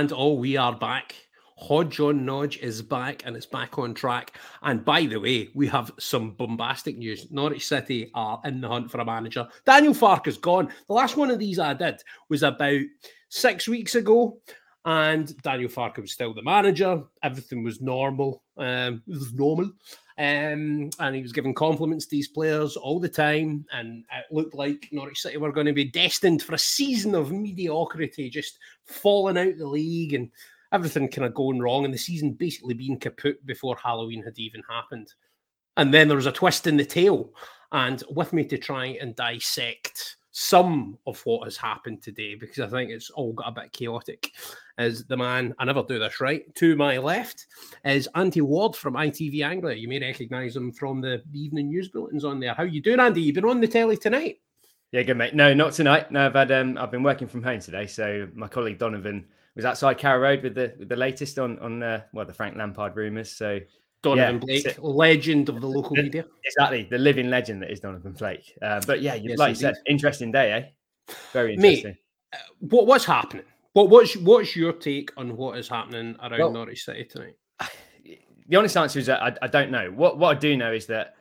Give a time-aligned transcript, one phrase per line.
[0.00, 0.38] And all.
[0.38, 1.14] We are back.
[1.58, 4.38] Hodge on Nodge is back and it's back on track.
[4.62, 7.30] And by the way, we have some bombastic news.
[7.30, 9.46] Norwich City are in the hunt for a manager.
[9.66, 10.72] Daniel Farke is gone.
[10.88, 12.00] The last one of these I did
[12.30, 12.80] was about
[13.28, 14.40] six weeks ago,
[14.86, 17.02] and Daniel Farke was still the manager.
[17.22, 18.42] Everything was normal.
[18.56, 19.70] Um, it was normal.
[20.20, 23.64] Um, and he was giving compliments to these players all the time.
[23.72, 27.32] And it looked like Norwich City were going to be destined for a season of
[27.32, 30.30] mediocrity, just falling out the league and
[30.72, 34.62] everything kind of going wrong, and the season basically being kaput before Halloween had even
[34.68, 35.14] happened.
[35.78, 37.32] And then there was a twist in the tail.
[37.72, 42.66] And with me to try and dissect some of what has happened today, because I
[42.66, 44.32] think it's all got a bit chaotic,
[44.78, 47.46] is the man, I never do this right, to my left
[47.84, 49.76] is Andy Ward from ITV Anglia.
[49.76, 52.54] You may recognise him from the evening news bulletins on there.
[52.54, 53.20] How you doing, Andy?
[53.20, 54.40] You've been on the telly tonight.
[54.92, 55.34] Yeah, good mate.
[55.34, 56.10] No, not tonight.
[56.10, 57.86] No, I've had um, I've been working from home today.
[57.86, 61.82] So my colleague Donovan was outside Carrow Road with the with the latest on on
[61.82, 63.30] uh, well the Frank Lampard rumours.
[63.30, 63.60] So
[64.02, 66.24] Donovan yeah, Blake, legend of the local media.
[66.44, 68.56] Exactly, the living legend that is Donovan Blake.
[68.62, 69.60] Uh, but yeah, you, yes, like indeed.
[69.62, 71.14] you said, interesting day, eh?
[71.32, 71.90] Very interesting.
[71.90, 71.96] Mate,
[72.32, 73.44] uh, what what's happening?
[73.72, 77.34] What what's what's your take on what is happening around well, Norwich City tonight?
[78.48, 79.90] The honest answer is that I, I don't know.
[79.90, 81.14] What what I do know is that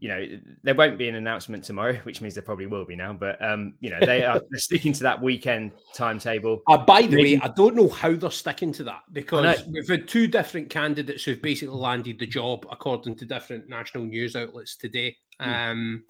[0.00, 0.24] you know,
[0.62, 3.12] there won't be an announcement tomorrow, which means there probably will be now.
[3.12, 6.62] But um, you know, they are sticking to that weekend timetable.
[6.66, 10.08] Uh, by the way, I don't know how they're sticking to that because we've had
[10.08, 15.16] two different candidates who've basically landed the job according to different national news outlets today.
[15.40, 15.50] Hmm.
[15.50, 16.04] Um,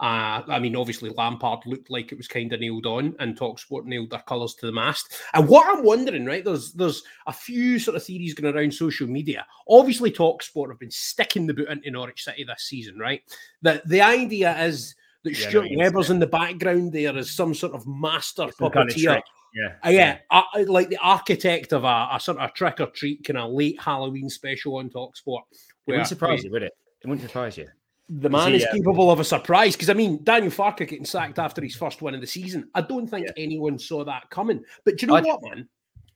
[0.00, 3.84] uh, I mean, obviously Lampard looked like it was kind of nailed on, and Talksport
[3.84, 5.20] nailed their colours to the mast.
[5.34, 9.06] And what I'm wondering, right, there's there's a few sort of theories going around social
[9.06, 9.46] media.
[9.68, 13.20] Obviously, Talksport have been sticking the boot into Norwich City this season, right?
[13.60, 14.94] That the idea is
[15.24, 18.72] that yeah, Stuart no, Webber's in the background there as some sort of master puppeteer.
[18.72, 19.22] Kind of
[19.52, 23.22] yeah, uh, yeah, uh, like the architect of a, a, sort of trick or treat
[23.24, 25.42] kind of late Halloween special on Talksport.
[25.52, 26.72] It wouldn't surprise you, would it?
[27.02, 27.66] It wouldn't surprise you
[28.10, 29.76] the man is, capable of a surprise.
[29.76, 32.68] Because I mean, Daniel Farke getting sacked after his first win of the season.
[32.74, 33.42] I don't think yeah.
[33.42, 34.64] anyone saw that coming.
[34.84, 35.68] But do you know I, what, man?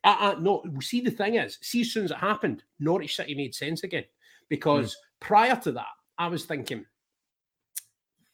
[0.03, 3.33] I, I, no, see, the thing is, see, as soon as it happened, Norwich City
[3.33, 4.03] made sense again.
[4.49, 4.95] Because mm.
[5.21, 5.85] prior to that,
[6.17, 6.85] I was thinking,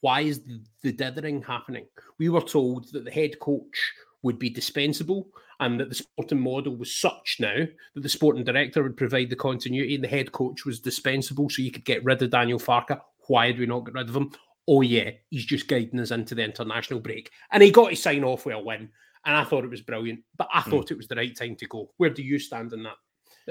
[0.01, 1.85] why is the, the dithering happening?
[2.17, 5.27] We were told that the head coach would be dispensable
[5.59, 9.35] and that the sporting model was such now that the sporting director would provide the
[9.35, 12.99] continuity and the head coach was dispensable so you could get rid of Daniel Farke
[13.27, 14.31] why do we not get rid of him?
[14.67, 17.31] Oh, yeah, he's just guiding us into the international break.
[17.51, 18.89] And he got his sign off with a win.
[19.25, 20.91] And I thought it was brilliant, but I thought mm.
[20.91, 21.91] it was the right time to go.
[21.97, 22.95] Where do you stand on that?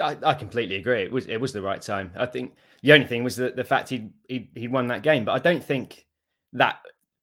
[0.01, 1.03] I, I, completely agree.
[1.03, 2.13] It was it was the right time.
[2.17, 5.25] I think the only thing was the, the fact he he he won that game,
[5.25, 6.07] but I don't think
[6.53, 6.79] that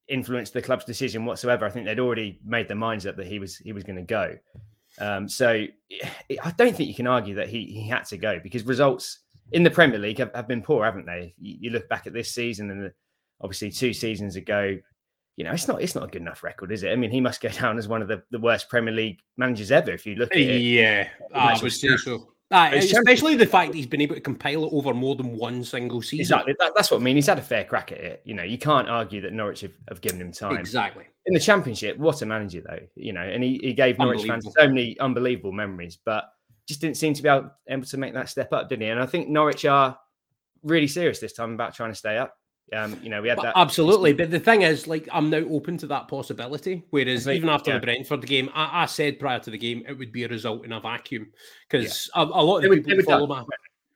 [0.07, 1.65] influenced the club's decision whatsoever.
[1.65, 4.01] I think they'd already made their minds up that he was he was going to
[4.01, 4.37] go.
[4.99, 5.65] Um, so
[6.43, 9.19] I don't think you can argue that he he had to go because results
[9.51, 11.33] in the Premier League have, have been poor, haven't they?
[11.39, 12.93] You, you, look back at this season and the,
[13.41, 14.77] obviously two seasons ago,
[15.35, 16.91] you know, it's not it's not a good enough record, is it?
[16.91, 19.71] I mean, he must go down as one of the, the worst Premier League managers
[19.71, 20.61] ever if you look at it.
[20.61, 22.29] Yeah, I would say so.
[22.49, 26.01] Uh, especially the fact he's been able to compile it over more than one single
[26.01, 26.21] season.
[26.21, 26.55] Exactly.
[26.59, 27.17] That, that's what I mean.
[27.17, 28.21] He's had a fair crack at it.
[28.23, 30.55] You know, you can't argue that Norwich have, have given him time.
[30.55, 31.03] Exactly.
[31.25, 32.79] In the Championship, what a manager, though.
[32.95, 35.97] You know, and he, he gave Norwich fans so many unbelievable memories.
[36.05, 36.31] But
[36.67, 38.89] just didn't seem to be able, able to make that step up, didn't he?
[38.89, 39.97] And I think Norwich are
[40.63, 42.37] really serious this time about trying to stay up.
[42.73, 45.77] Um, you know, we had that absolutely, but the thing is, like, I'm now open
[45.77, 46.83] to that possibility.
[46.89, 47.79] Whereas think, even after yeah.
[47.79, 50.65] the Brentford game, I, I, said prior to the game it would be a result
[50.65, 51.31] in a vacuum
[51.69, 52.23] because yeah.
[52.23, 53.45] a, a, lot of the people follow my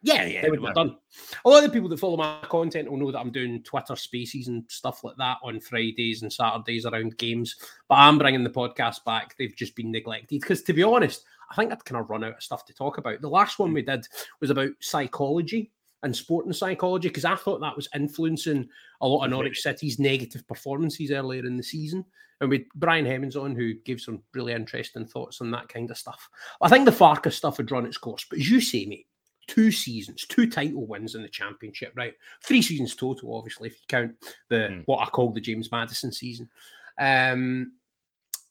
[0.04, 0.98] yeah, yeah, they were done.
[1.46, 3.96] A lot of the people that follow my content will know that I'm doing Twitter
[3.96, 7.56] Spaces and stuff like that on Fridays and Saturdays around games.
[7.88, 9.36] But I'm bringing the podcast back.
[9.38, 12.38] They've just been neglected because, to be honest, I think I'd kind of run out
[12.38, 13.22] of stuff to talk about.
[13.22, 14.08] The last one we did
[14.40, 15.72] was about psychology
[16.04, 18.68] and sporting psychology because I thought that was influencing
[19.02, 22.06] a lot of Norwich City's negative performances earlier in the season.
[22.40, 25.98] And with Brian Hemmings on, who gave some really interesting thoughts on that kind of
[25.98, 26.28] stuff.
[26.62, 29.06] I think the Farke stuff had run its course, but as you say, mate,
[29.48, 32.14] two seasons, two title wins in the championship, right?
[32.44, 34.16] Three seasons total, obviously, if you count
[34.50, 34.84] the mm.
[34.86, 36.50] what I call the James Maddison season.
[36.98, 37.74] Um,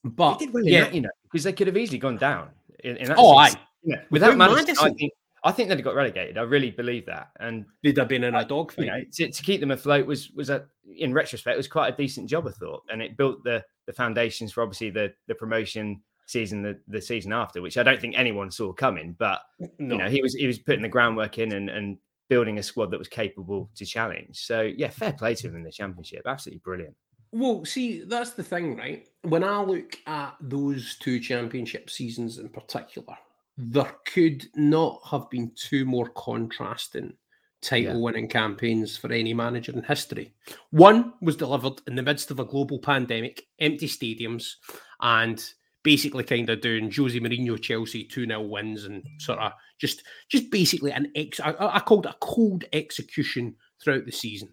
[0.05, 2.50] but well yeah, that, you know, because they could have easily gone down
[2.85, 3.97] in, oh, in that oh, I yeah.
[4.11, 5.12] without Maddison, Maddison, I think
[5.43, 6.37] I think they'd have got relegated.
[6.37, 7.31] I really believe that.
[7.41, 8.85] And they'd have been in a uh, dogfight.
[8.85, 10.67] You know, to, to, keep them afloat was was a
[10.97, 14.53] in retrospect was quite a decent job, I thought, and it built the the foundations
[14.53, 18.50] for obviously the the promotion season the, the season after, which I don't think anyone
[18.50, 19.17] saw coming.
[19.19, 19.41] But
[19.79, 19.94] no.
[19.94, 21.99] you know, he was he was putting the groundwork in and and
[22.29, 24.44] building a squad that was capable to challenge.
[24.44, 26.23] So yeah, fair play to him in the championship.
[26.26, 26.94] Absolutely brilliant.
[27.32, 29.06] Well, see, that's the thing, right?
[29.23, 33.17] When I look at those two championship seasons in particular,
[33.56, 37.15] there could not have been two more contrasting
[37.62, 38.31] title winning yeah.
[38.31, 40.32] campaigns for any manager in history.
[40.71, 44.55] One was delivered in the midst of a global pandemic, empty stadiums,
[45.00, 45.43] and
[45.83, 50.50] basically kind of doing Jose Mourinho Chelsea 2 0 wins and sort of just just
[50.50, 54.50] basically an ex I, I called it a cold execution throughout the season.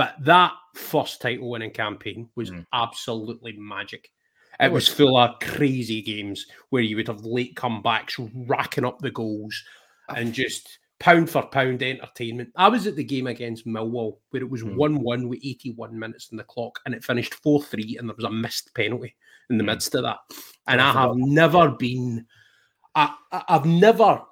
[0.00, 2.64] But that first title winning campaign was mm.
[2.72, 4.10] absolutely magic.
[4.58, 8.16] It was full of crazy games where you would have late comebacks,
[8.48, 9.62] racking up the goals,
[10.08, 12.48] and just pound for pound entertainment.
[12.56, 14.74] I was at the game against Millwall where it was hmm.
[14.74, 15.02] 1 mm.
[15.02, 18.24] 1 with 81 minutes in the clock and it finished 4 3 and there was
[18.24, 19.14] a missed penalty
[19.50, 19.66] in the mm.
[19.66, 20.20] midst of that.
[20.66, 22.24] And I, I have never been,
[22.94, 24.22] I, I've never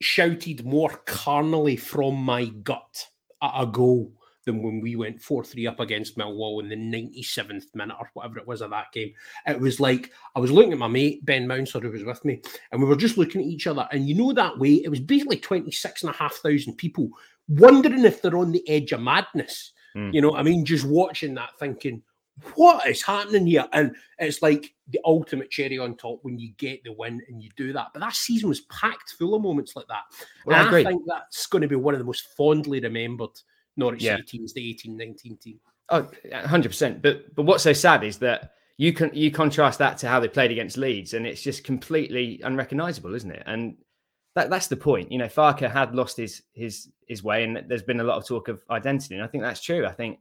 [0.00, 3.08] shouted more carnally from my gut
[3.42, 4.12] at a goal
[4.44, 8.38] than when we went 4 3 up against Millwall in the 97th minute or whatever
[8.38, 9.12] it was of that game.
[9.46, 12.40] It was like I was looking at my mate, Ben Mounser, who was with me,
[12.72, 13.88] and we were just looking at each other.
[13.90, 17.10] And you know, that way, it was basically 26,500 people
[17.48, 19.72] wondering if they're on the edge of madness.
[19.96, 20.14] Mm.
[20.14, 22.02] You know, I mean, just watching that thinking,
[22.54, 23.66] what is happening here?
[23.72, 27.50] And it's like the ultimate cherry on top when you get the win and you
[27.56, 27.88] do that.
[27.92, 30.02] But that season was packed full of moments like that.
[30.44, 33.38] Well, and I, I think that's going to be one of the most fondly remembered
[33.76, 34.16] Norwich yeah.
[34.16, 35.60] City teams, the 18 19 team.
[35.90, 37.02] Oh, 100%.
[37.02, 40.28] But but what's so sad is that you can you contrast that to how they
[40.28, 43.42] played against Leeds, and it's just completely unrecognizable, isn't it?
[43.46, 43.76] And
[44.34, 45.12] that, that's the point.
[45.12, 48.26] You know, Farke had lost his his his way, and there's been a lot of
[48.26, 49.86] talk of identity, and I think that's true.
[49.86, 50.18] I think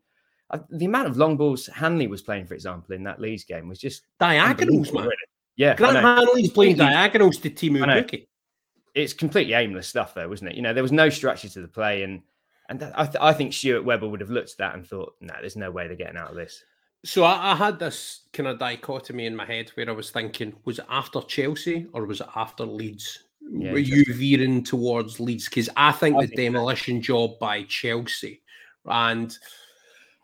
[0.52, 3.68] uh, the amount of long balls Hanley was playing, for example, in that Leeds game
[3.68, 5.10] was just diagonals, man.
[5.56, 8.28] Yeah, Grant Hanley's playing diagonals to Teemu Pukki.
[8.94, 10.56] It's completely aimless stuff, though, wasn't it?
[10.56, 12.22] You know, there was no structure to the play, and
[12.74, 15.14] and that, I, th- I think Stuart Webber would have looked at that and thought,
[15.22, 16.64] no, nah, there's no way they're getting out of this.
[17.06, 20.56] So I, I, had this kind of dichotomy in my head where I was thinking,
[20.66, 23.26] was it after Chelsea or was it after Leeds?
[23.48, 25.48] Yeah, Were you veering towards Leeds?
[25.48, 27.04] Because I think I the think demolition that.
[27.04, 28.42] job by Chelsea
[28.86, 29.38] and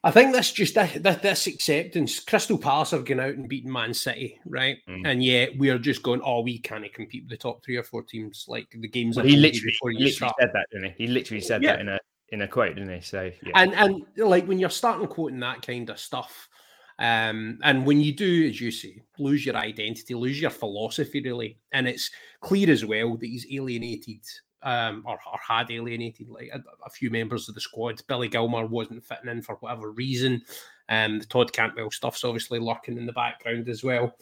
[0.03, 2.19] I think that's just this, this acceptance.
[2.19, 4.77] Crystal Palace have gone out and beaten Man City, right?
[4.89, 5.01] Mm.
[5.05, 7.83] And yet we are just going, oh, we can't compete with the top three or
[7.83, 8.45] four teams.
[8.47, 9.17] Like the games.
[9.17, 11.05] Well, he literally, he literally said that, didn't he?
[11.05, 11.73] He literally said yeah.
[11.73, 11.99] that in a
[12.31, 13.01] in a quote, didn't he?
[13.01, 13.51] So yeah.
[13.55, 16.49] and and like when you're starting quoting that kind of stuff,
[16.99, 21.59] um, and when you do, as you say, lose your identity, lose your philosophy, really,
[21.71, 22.11] and it's
[22.41, 24.21] clear as well that he's alienated
[24.63, 28.01] um, or, or, had alienated like a, a, few members of the squad.
[28.07, 30.41] Billy Gilmour wasn't fitting in for whatever reason.
[30.89, 34.13] Um, the Todd Cantwell stuff's obviously lurking in the background as well.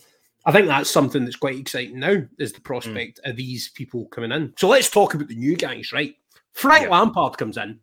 [0.46, 3.30] I think that's something that's quite exciting now is the prospect mm.
[3.30, 4.54] of these people coming in.
[4.58, 6.16] So let's talk about the new guys, right?
[6.54, 6.90] Frank yeah.
[6.92, 7.80] Lampard comes in.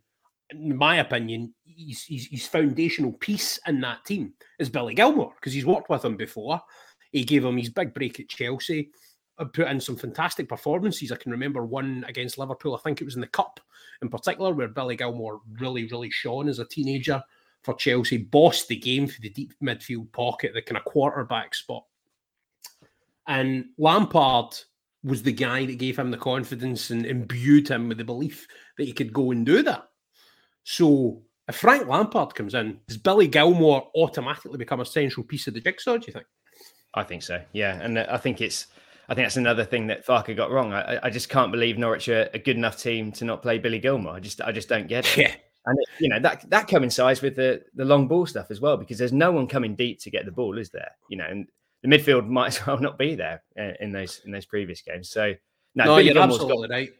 [0.54, 5.90] In my opinion, he's, foundational piece in that team is Billy Gilmour because he's worked
[5.90, 6.60] with him before.
[7.10, 8.90] He gave him his big break at Chelsea
[9.38, 11.10] uh, put in some fantastic performances.
[11.10, 12.74] I can remember one against Liverpool.
[12.74, 13.60] I think it was in the cup
[14.02, 17.22] in particular, where Billy Gilmour really, really shone as a teenager
[17.62, 21.84] for Chelsea, bossed the game for the deep midfield pocket, the kind of quarterback spot.
[23.26, 24.56] And Lampard
[25.02, 28.46] was the guy that gave him the confidence and imbued him with the belief
[28.76, 29.88] that he could go and do that.
[30.64, 35.54] So if Frank Lampard comes in, does Billy Gilmour automatically become a central piece of
[35.54, 35.98] the jigsaw?
[35.98, 36.26] Do you think?
[36.94, 37.42] I think so.
[37.52, 38.66] Yeah, and I think it's
[39.08, 40.72] I think that's another thing that Farke got wrong.
[40.72, 43.78] I, I just can't believe Norwich are a good enough team to not play Billy
[43.78, 44.10] Gilmour.
[44.12, 45.18] I just I just don't get it.
[45.18, 45.34] Yeah.
[45.66, 48.76] And it, you know that that coincides with the the long ball stuff as well
[48.76, 50.90] because there's no one coming deep to get the ball, is there?
[51.08, 51.46] You know, and
[51.82, 55.10] the midfield might as well not be there uh, in those in those previous games.
[55.10, 55.34] So
[55.74, 56.90] no, no you're Gilmour's absolutely got, right.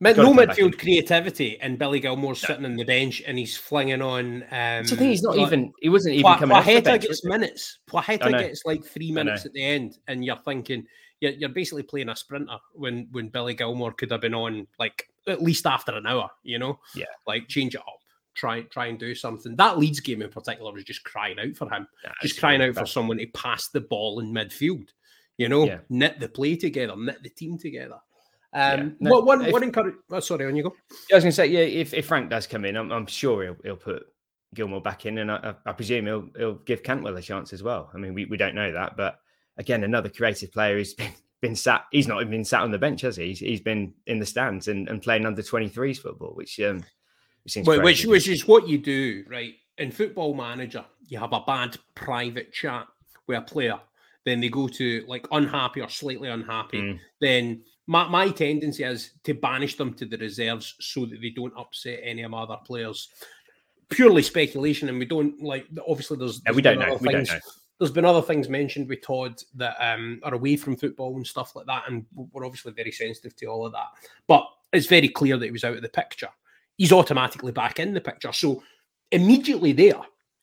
[0.00, 2.48] Mid, no midfield creativity, and Billy Gilmour's no.
[2.48, 4.42] sitting on the bench and he's flinging on.
[4.50, 5.72] Um, so I think he's not even.
[5.80, 6.56] He wasn't even Pla- coming.
[6.56, 7.78] Placheta gets minutes.
[7.88, 10.84] Placheta gets like three minutes at the end, and you're thinking
[11.20, 15.08] you're, you're basically playing a sprinter when when Billy Gilmour could have been on like
[15.26, 16.78] at least after an hour, you know?
[16.94, 17.06] Yeah.
[17.26, 18.00] Like change it up.
[18.34, 19.56] Try try and do something.
[19.56, 21.86] That Leeds game in particular was just crying out for him.
[22.02, 24.88] Yeah, just crying out for someone to pass the ball in midfield.
[25.38, 25.78] You know, yeah.
[25.88, 27.98] knit the play together, knit the team together.
[28.54, 28.88] Um, yeah.
[29.00, 29.96] no, what one, if, one encourage?
[30.10, 30.74] Oh, sorry, on you go.
[31.10, 33.42] I was going to say, yeah, if, if Frank does come in, I'm, I'm sure
[33.42, 34.04] he'll, he'll put
[34.54, 37.90] Gilmour back in, and I, I, presume he'll he'll give Cantwell a chance as well.
[37.92, 39.18] I mean, we, we don't know that, but
[39.58, 41.84] again, another creative player who's been, been sat.
[41.90, 43.28] He's not even been sat on the bench, has he?
[43.28, 46.84] He's, he's been in the stands and, and playing under 23s football, which um,
[47.44, 49.54] which, well, which, which is what you do, right?
[49.76, 52.86] In Football Manager, you have a bad private chat
[53.26, 53.78] with a player,
[54.24, 56.80] then they go to like unhappy or slightly unhappy.
[56.80, 57.00] Mm.
[57.20, 61.52] Then my, my tendency is to banish them to the reserves so that they don't
[61.56, 63.08] upset any of my other players.
[63.90, 65.66] purely speculation, and we don't like.
[65.86, 66.86] Obviously, there's, Yeah, we don't know.
[66.94, 67.38] other We don't know.
[67.78, 71.54] There's been other things mentioned with Todd that um, are away from football and stuff
[71.56, 73.88] like that, and we're obviously very sensitive to all of that.
[74.26, 76.28] But it's very clear that he was out of the picture.
[76.78, 78.32] He's automatically back in the picture.
[78.32, 78.62] So
[79.12, 80.00] immediately there,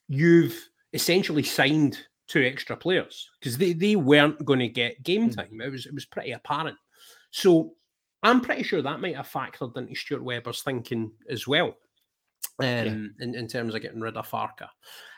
[0.08, 0.58] you've
[0.94, 5.36] essentially signed two extra players because they, they weren't going to get game Mm.
[5.36, 5.62] time.
[5.62, 6.78] It was it was pretty apparent.
[7.32, 7.74] So
[8.24, 11.76] I'm pretty sure that might have factored into Stuart Webber's thinking as well.
[12.60, 14.68] Um, in, in terms of getting rid of Farke.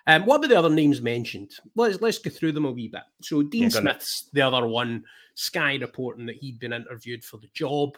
[0.08, 1.52] Um, what about the other names mentioned?
[1.76, 3.02] Let's let's go through them a wee bit.
[3.22, 3.94] So Dean Yeah, go on then.
[3.94, 5.04] Smith's the other one,
[5.36, 7.98] Sky reporting that he'd been interviewed for the job.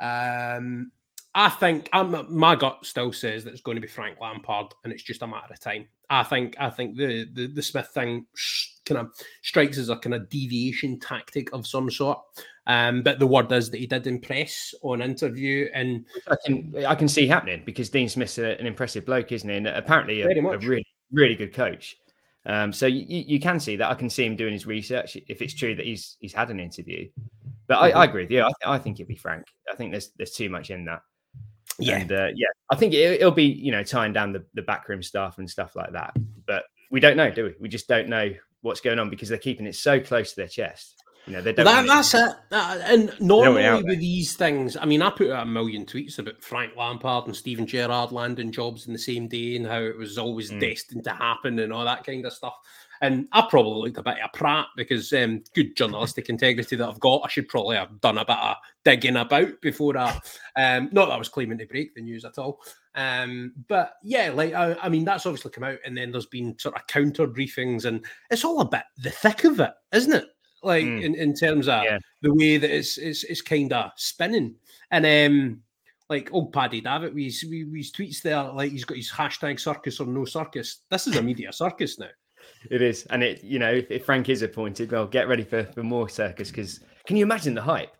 [0.00, 0.90] Um,
[1.34, 4.92] I think I'm, my gut still says that it's going to be Frank Lampard, and
[4.92, 5.86] it's just a matter of time.
[6.10, 8.26] I think I think the the, the Smith thing
[8.84, 12.18] kind of strikes as a kind of deviation tactic of some sort.
[12.66, 16.94] Um, but the word is that he did impress on interview, and I can I
[16.94, 19.56] can see happening because Dean Smith's a, an impressive bloke, isn't he?
[19.56, 21.96] And apparently a, a really really good coach.
[22.44, 23.90] Um, so you, you can see that.
[23.90, 26.60] I can see him doing his research if it's true that he's he's had an
[26.60, 27.08] interview.
[27.66, 28.42] But I, I agree with you.
[28.42, 29.46] I, th- I think it'd be Frank.
[29.70, 31.02] I think there's there's too much in that.
[32.00, 35.02] And uh, yeah, I think it, it'll be you know tying down the, the backroom
[35.02, 36.16] stuff and stuff like that.
[36.46, 37.54] But we don't know, do we?
[37.60, 40.48] We just don't know what's going on because they're keeping it so close to their
[40.48, 41.01] chest.
[41.26, 41.64] Know, they don't.
[41.66, 42.34] That, that's it.
[42.50, 46.76] And normally with these things, I mean, I put out a million tweets about Frank
[46.76, 50.50] Lampard and Steven Gerrard landing jobs in the same day and how it was always
[50.50, 50.60] Mm.
[50.60, 52.54] destined to happen and all that kind of stuff.
[53.00, 56.88] And I probably looked a bit of a prat because um, good journalistic integrity that
[56.88, 60.18] I've got, I should probably have done a bit of digging about before I.
[60.56, 62.60] Um, not that I was claiming to break the news at all.
[62.94, 66.56] Um, but yeah, like I, I mean, that's obviously come out, and then there's been
[66.58, 70.24] sort of counter briefings, and it's all a bit the thick of it, isn't it?
[70.62, 71.02] Like Mm.
[71.02, 71.98] in, in terms of Yeah.
[72.22, 74.54] the way that it's it's, it's kind of spinning,
[74.90, 75.60] and um,
[76.08, 79.98] like old Paddy Davitt, we we we tweets there, like he's got his hashtag circus
[80.00, 80.82] or no circus.
[80.90, 82.10] This is a media circus now.
[82.70, 85.64] It is, and it you know if, if Frank is appointed, well, get ready for,
[85.64, 87.92] for more circus because can you imagine the hype?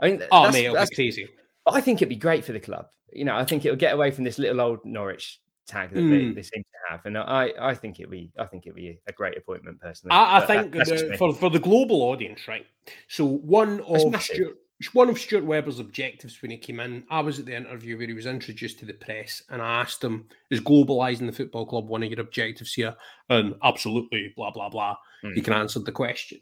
[0.00, 1.28] I mean, Oh that's- mate, it'll that's- be crazy.
[1.66, 2.86] I think it'd be great for the club.
[3.12, 6.00] You know, I think it'll get away from this little old Norwich tag that they,
[6.22, 6.34] Mm.
[6.34, 9.12] they seem to have, and I I think it'd be I think it'd be a
[9.12, 10.12] great appointment personally.
[10.12, 12.66] I, I But that- think the- for for the global audience, right?
[13.08, 14.22] So one of.
[14.22, 14.56] Stuart,
[14.92, 18.06] one of Stuart Webber's objectives when he came in, I was at the interview where
[18.06, 21.88] he was introduced to the press, and I asked him, "Is globalizing the football club
[21.88, 22.94] one of your objectives here?"
[23.30, 24.96] And absolutely, blah blah blah.
[25.22, 25.44] He Mm.
[25.44, 26.40] can answer the question.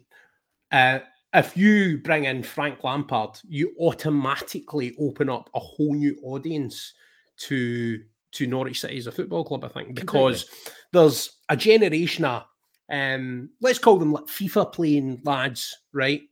[0.73, 0.99] Uh,
[1.33, 6.93] if you bring in Frank Lampard, you automatically open up a whole new audience
[7.37, 8.03] to
[8.35, 9.65] to Norwich City as a football club.
[9.65, 10.47] I think because
[10.93, 12.45] there's a generation of
[12.91, 16.23] um, let's call them like FIFA playing lads, right?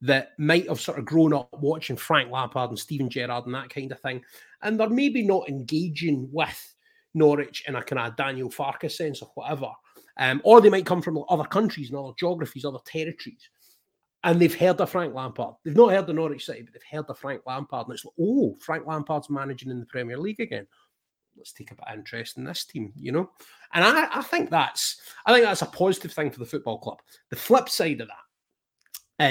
[0.00, 3.68] That might have sort of grown up watching Frank Lampard and Steven Gerrard and that
[3.68, 4.22] kind of thing,
[4.62, 6.74] and they're maybe not engaging with
[7.14, 9.70] Norwich in a kind of Daniel Farkas sense or whatever.
[10.20, 13.48] Um, or they might come from other countries and other geographies, other territories,
[14.24, 15.54] and they've heard of Frank Lampard.
[15.64, 18.14] They've not heard of Norwich City, but they've heard of Frank Lampard, and it's like,
[18.20, 20.66] oh, Frank Lampard's managing in the Premier League again.
[21.38, 23.30] Let's take a bit of interest in this team, you know.
[23.72, 27.00] And I, I think that's, I think that's a positive thing for the football club.
[27.30, 28.16] The flip side of that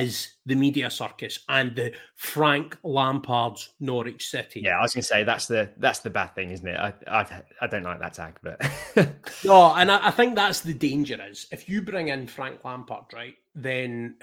[0.02, 4.60] is the media circus and the Frank Lampard's Norwich City.
[4.60, 6.78] yeah, I was gonna say that's the that's the bad thing, isn't it?
[6.78, 8.60] I I, I don't like that tag, but
[9.46, 13.06] No, and I, I think that's the danger is if you bring in Frank Lampard,
[13.14, 14.16] right, then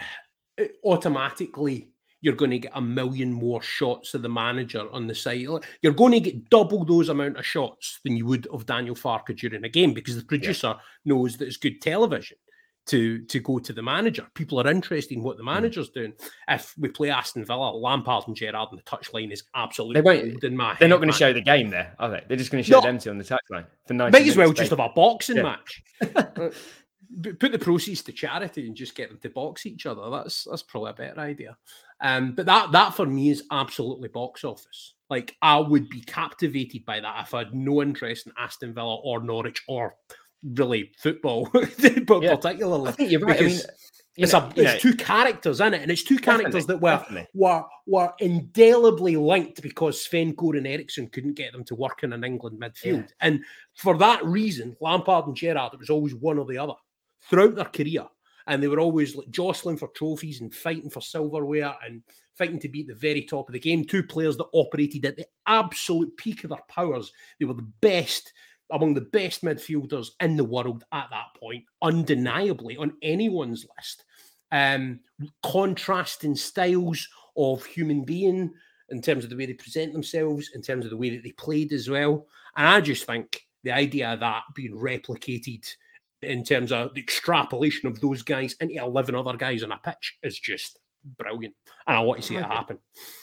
[0.59, 1.89] it- automatically
[2.25, 5.47] you're going to get a million more shots of the manager on the side.
[5.83, 9.37] You're going to get double those amount of shots than you would of Daniel Farke
[9.37, 12.39] during a game because the producer knows that it's good television
[12.87, 14.27] to to go to the manager.
[14.35, 15.51] People are interested in what the Hmm.
[15.55, 16.13] manager's doing.
[16.49, 20.45] If we play Aston Villa, Lampard and Gerrard on the touchline is absolutely they won't,
[20.45, 22.23] in my They're not going to show the game there, are they?
[22.27, 22.87] They're just going to show No.
[22.87, 25.43] them two on the touchline for 90 Might as well just have a boxing Yeah.
[25.43, 25.83] match.
[27.39, 30.11] Put the proceeds to charity and just get them to box each other.
[30.11, 31.57] That's that's probably a better idea.
[32.05, 34.95] Um, but that that for me is absolutely box office.
[35.11, 38.97] Like I would be captivated by that if I had no interest in Aston Villa
[38.97, 39.97] or Norwich or
[40.43, 42.37] really football, but Yeah.
[42.37, 42.89] particularly.
[42.89, 43.41] I think you're right.
[43.41, 43.51] I mean,
[44.17, 46.67] you it's know- a you it's know, two characters in it, and it's two characters
[46.67, 47.27] that were definitely.
[47.35, 52.23] were were indelibly linked because Sven Goran Eriksson couldn't get them to work in an
[52.25, 53.41] England midfield, and
[53.75, 56.75] for that reason, Lampard and Gerrard it was always one or the other
[57.29, 58.07] throughout their career,
[58.47, 62.03] and they were always jostling for trophies and fighting for silverware and
[62.37, 63.85] fighting to be at the very top of the game.
[63.85, 67.13] Two players that operated at the absolute peak of their powers.
[67.39, 68.33] They were the best
[68.71, 74.05] among the best midfielders in the world at that point, undeniably on anyone's list.
[74.53, 75.01] Um,
[75.43, 78.53] contrasting styles of human being
[78.91, 81.33] in terms of the way they present themselves, in terms of the way that they
[81.33, 82.27] played as well.
[82.57, 85.67] And I just think the idea of that being replicated
[86.25, 90.19] in terms of the extrapolation of those guys into 11 other guys on a pitch
[90.23, 90.79] is just
[91.19, 91.55] brilliant.
[91.87, 92.49] And I want to see I it do.
[92.49, 92.79] happen.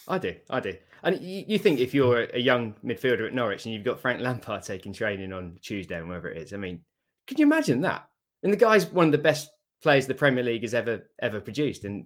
[0.08, 0.74] I do, I do.
[1.04, 4.62] And you, think if you're a young midfielder at Norwich and you've got Frank Lampard
[4.62, 6.82] taking training on Tuesday and wherever it is, I mean,
[7.26, 8.08] can you imagine that?
[8.44, 9.50] And the guy's one of the best
[9.82, 12.06] players the Premier League has ever ever produced, and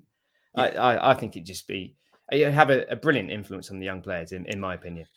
[0.55, 1.95] I, I, I think it'd just be
[2.32, 5.08] have a, a brilliant influence on the young players, in, in my opinion.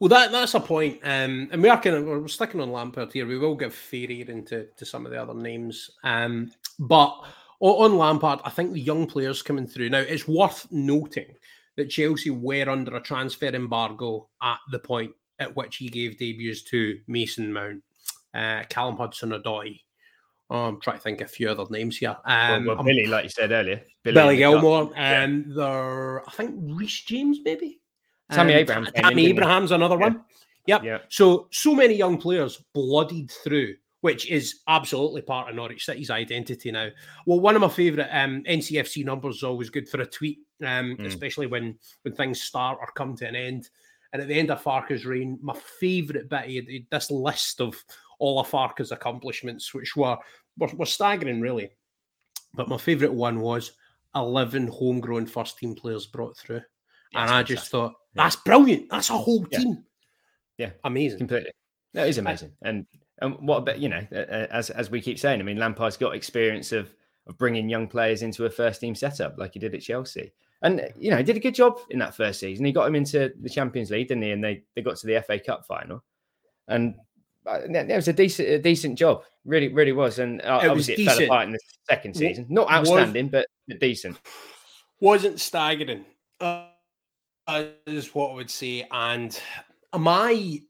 [0.00, 1.00] Well, that that's a point.
[1.02, 3.26] Um, and we are kind of we're sticking on Lampard here.
[3.26, 5.90] We will give Ferrier into to some of the other names.
[6.04, 7.16] Um, but
[7.60, 9.98] o- on Lampard, I think the young players coming through now.
[9.98, 11.34] It's worth noting
[11.76, 16.62] that Chelsea were under a transfer embargo at the point at which he gave debuts
[16.62, 17.82] to Mason Mount,
[18.34, 19.80] uh, Callum Hudson-Odoi.
[20.52, 22.14] Oh, I'm trying to think of a few other names here.
[22.26, 24.62] Um, well, well I'm- Billy, like you said earlier, Billy, the cup.
[24.62, 27.80] Gilmour, and there, I think Reece James, maybe.
[28.30, 29.26] Tammy Um, Abraham Ta- came in, Tammy?
[29.26, 30.00] Abraham's another Yeah.
[30.00, 30.24] one.
[30.66, 30.84] Yep.
[30.84, 30.98] Yeah.
[31.08, 36.70] So so many young players bloodied through, which is absolutely part of Norwich City's identity
[36.70, 36.88] now.
[37.26, 40.96] Well, one of my favourite um, NCFC numbers is always good for a tweet, um,
[40.98, 41.06] Mm.
[41.06, 43.70] especially when when things start or come to an end.
[44.12, 47.82] And at the end of Farke's reign, my favourite bit, he he this list of
[48.18, 50.16] all of Farke's accomplishments, which were,
[50.58, 51.70] were were staggering, really.
[52.54, 53.72] But my favourite one was
[54.14, 56.60] 11 homegrown first team players brought through.
[57.12, 58.24] Yeah, and I just thought, Yeah.
[58.24, 58.90] that's brilliant.
[58.90, 59.84] That's a whole team.
[60.58, 60.70] Yeah.
[60.84, 61.18] Amazing.
[61.18, 61.50] completely.
[61.94, 62.52] That is amazing.
[62.62, 62.86] And
[63.20, 64.00] and what about you know,
[64.50, 66.92] as as we keep saying, I mean, Lampard's got experience of
[67.26, 70.90] of bringing young players into a first team setup like he did at Chelsea, and
[70.96, 72.64] you know, he did a good job in that first season.
[72.64, 74.30] He got him into the Champions League, didn't he?
[74.32, 76.02] And they they got to the FA Cup final,
[76.68, 76.94] and
[77.46, 79.22] uh, that was a decent a decent job.
[79.44, 80.18] Really, really was.
[80.18, 82.46] And uh, It was obviously, it fell apart in the second season.
[82.48, 83.46] Not was- outstanding, but
[83.80, 84.18] decent.
[85.00, 86.04] Wasn't staggering,
[86.40, 86.66] uh,
[87.86, 88.86] is what I would say.
[88.90, 89.38] And
[89.98, 90.60] my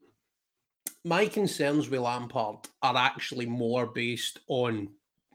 [1.04, 4.88] my concerns with Lampard are actually more based on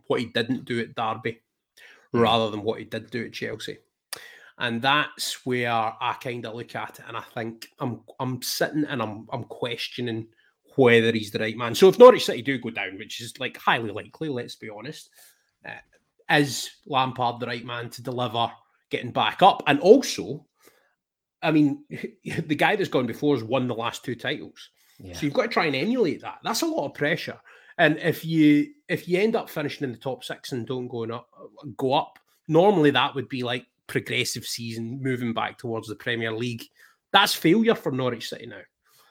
[0.08, 1.42] what he didn't do at Derby
[2.14, 2.20] Hmm.
[2.22, 3.78] rather than what he did do at Chelsea.
[4.58, 8.86] And that's where I kind of look at it and I think I'm I'm sitting
[8.86, 10.28] and I'm I'm questioning
[10.78, 11.76] whether he's the right man.
[11.76, 15.10] So if Norwich City do go down, which is like highly likely, let's be honest,
[15.66, 15.72] uh,
[16.30, 18.52] is Lampard the right man to deliver
[18.90, 19.64] getting back up?
[19.66, 20.46] And also,
[21.42, 24.70] I mean, the guy that's gone before has won the last two titles.
[25.00, 25.14] Yeah.
[25.14, 26.40] So you've got to try and emulate that.
[26.44, 27.40] That's a lot of pressure.
[27.80, 31.04] And if you if you end up finishing in the top six and don't go
[31.06, 31.30] up,
[31.76, 36.64] go up, normally that would be like progressive season, moving back towards the Premier League.
[37.14, 38.62] That's failure for Norwich City now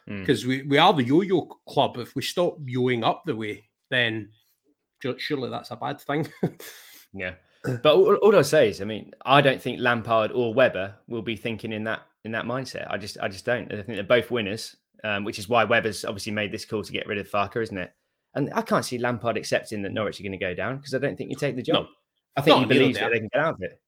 [0.09, 0.21] Mm.
[0.21, 1.99] because we, we are the yo-yo club.
[1.99, 4.31] If we stop yoing up the way, then
[5.19, 6.29] surely that's a bad thing.
[7.13, 10.95] Yeah, but all, all I'll say is, I mean, I don't think Lampard or Webber
[11.09, 12.87] will be thinking in that in that mindset.
[12.91, 13.73] I just, I just don't.
[13.73, 16.93] I think they're both winners, um, which is why Webber's obviously made this call to
[16.93, 17.93] get rid of Farke, isn't it?
[18.35, 20.99] And I can't see Lampard accepting that Norwich are going to go down because I
[20.99, 21.85] don't think you take the job.
[21.85, 21.89] No.
[22.37, 23.81] I think No, he believes that they can get out of it.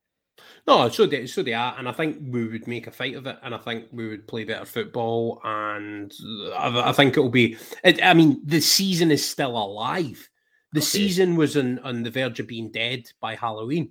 [0.67, 3.27] No, so they so they are, and I think we would make a fight of
[3.27, 6.13] it, and I think we would play better football, and
[6.57, 7.57] I, I think it'll be.
[7.85, 10.29] It, I mean, the season is still alive.
[10.73, 10.89] The is.
[10.89, 13.91] season was on, on the verge of being dead by Halloween,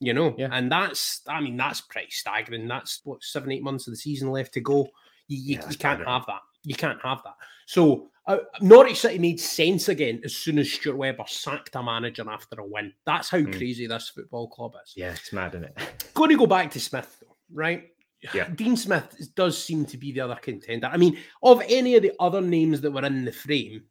[0.00, 0.50] you know, Yeah.
[0.52, 1.22] and that's.
[1.26, 2.68] I mean, that's pretty staggering.
[2.68, 4.88] That's what seven, eight months of the season left to go.
[5.28, 6.40] You, you, Yeah, you can't have that.
[6.64, 7.36] You can't have that.
[7.66, 12.28] So uh, Norwich City made sense again as soon as Stuart Webber sacked a manager
[12.30, 12.92] after a win.
[13.06, 13.56] That's how Mm.
[13.56, 15.74] crazy this football club is Yeah, it's mad, isn't it?
[16.14, 17.88] going to go back to Smith, though, right?
[18.34, 18.48] Yeah.
[18.54, 20.88] Dean Smith does seem to be the other contender.
[20.92, 23.82] I mean, of any of the other names that were in the frame,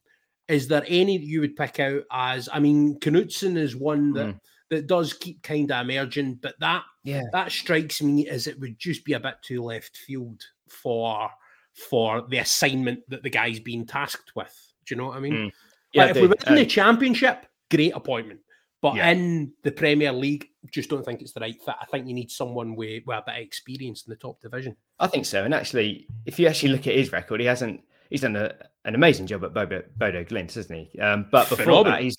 [0.47, 2.47] is there any that you would pick out as?
[2.53, 4.39] I mean, Knutsen is one that Mm.
[4.69, 8.77] that does keep kind of emerging, but that Yeah, that strikes me as it would
[8.77, 11.29] just be a bit too left field for
[11.77, 14.53] for the assignment that the guy's being tasked with.
[14.85, 15.33] Do you know what I mean?
[15.33, 15.51] Mm.
[15.93, 16.01] yeah.
[16.05, 18.39] Like, if we were in the championship, great appointment.
[18.81, 19.09] But Yeah.
[19.09, 21.75] in the Premier League, just don't think it's the right fit.
[21.81, 24.75] I think you need someone with, with a bit of experience in the top division.
[24.99, 25.43] I think so.
[25.43, 27.81] And actually, if you actually look at his record, he hasn't.
[28.09, 30.99] He's done a, an amazing job at Bodo, Bodo Glimt, hasn't he?
[30.99, 31.91] Um, but before Phenomenal.
[31.91, 32.15] that, he's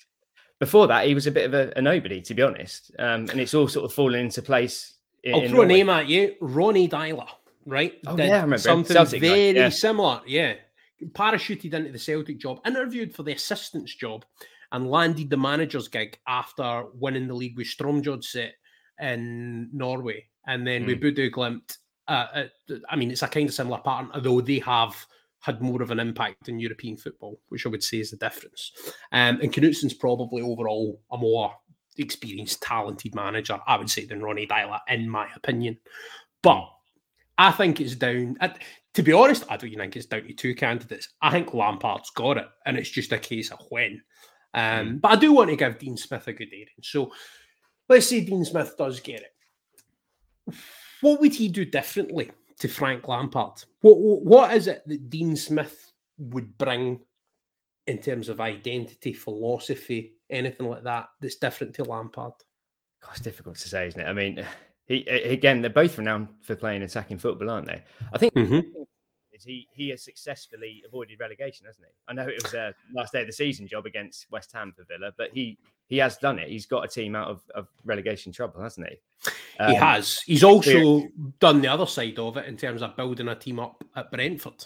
[0.59, 2.91] before that he was a bit of a, a nobody, to be honest.
[2.99, 4.93] Um, and it's all sort of fallen into place.
[5.23, 7.27] In, I'll throw a name at you, Ronny Deila,
[7.69, 7.93] right?
[8.07, 9.69] Oh, Did yeah, I remember something Celtic guy, very yeah.
[9.69, 10.21] similar.
[10.25, 10.55] Yeah,
[11.11, 14.25] parachuted into the Celtic job, interviewed for the assistant's job,
[14.71, 18.51] and landed the manager's gig after winning the league with Stromsgodset
[18.99, 21.77] in Norway, and then with Bodo Glimt.
[22.07, 22.25] Uh,
[22.69, 24.95] uh, I mean, it's a kind of similar pattern, although they have
[25.41, 28.71] had more of an impact in European football, which I would say is the difference.
[29.11, 31.53] Um, and Knutsen's probably overall a more
[31.97, 35.77] experienced, talented manager, I would say, than Ronny Deila, in my opinion.
[36.41, 36.67] But
[37.39, 38.37] I think it's down.
[38.93, 41.07] to be honest, I don't think it's down to two candidates.
[41.21, 44.01] I think Lampard's got it, and it's just a case of when.
[44.53, 45.01] Um, mm.
[45.01, 46.67] But I do want to give Dean Smith a good airing.
[46.83, 47.13] So
[47.87, 50.55] let's say Dean Smith does get it.
[50.99, 53.63] What would he do differently to Frank Lampard?
[53.79, 56.99] What what is it that Dean Smith would bring
[57.87, 62.33] in terms of identity, philosophy, anything like that that's different to Lampard?
[63.01, 64.05] God, it's difficult to say, isn't it?
[64.07, 64.45] I mean,
[64.89, 67.83] he again, they're both renowned for playing attacking football, aren't they?
[68.11, 68.81] I think mm-hmm.
[69.45, 71.93] he he has successfully avoided relegation, hasn't he?
[72.07, 74.83] I know it was a last day of the season job against West Ham for
[74.85, 76.49] Villa, but he he has done it.
[76.49, 79.31] He's got a team out of, of relegation trouble, hasn't he?
[79.59, 80.21] Um, he has.
[80.21, 81.03] He's also
[81.39, 84.65] done the other side of it in terms of building a team up at Brentford.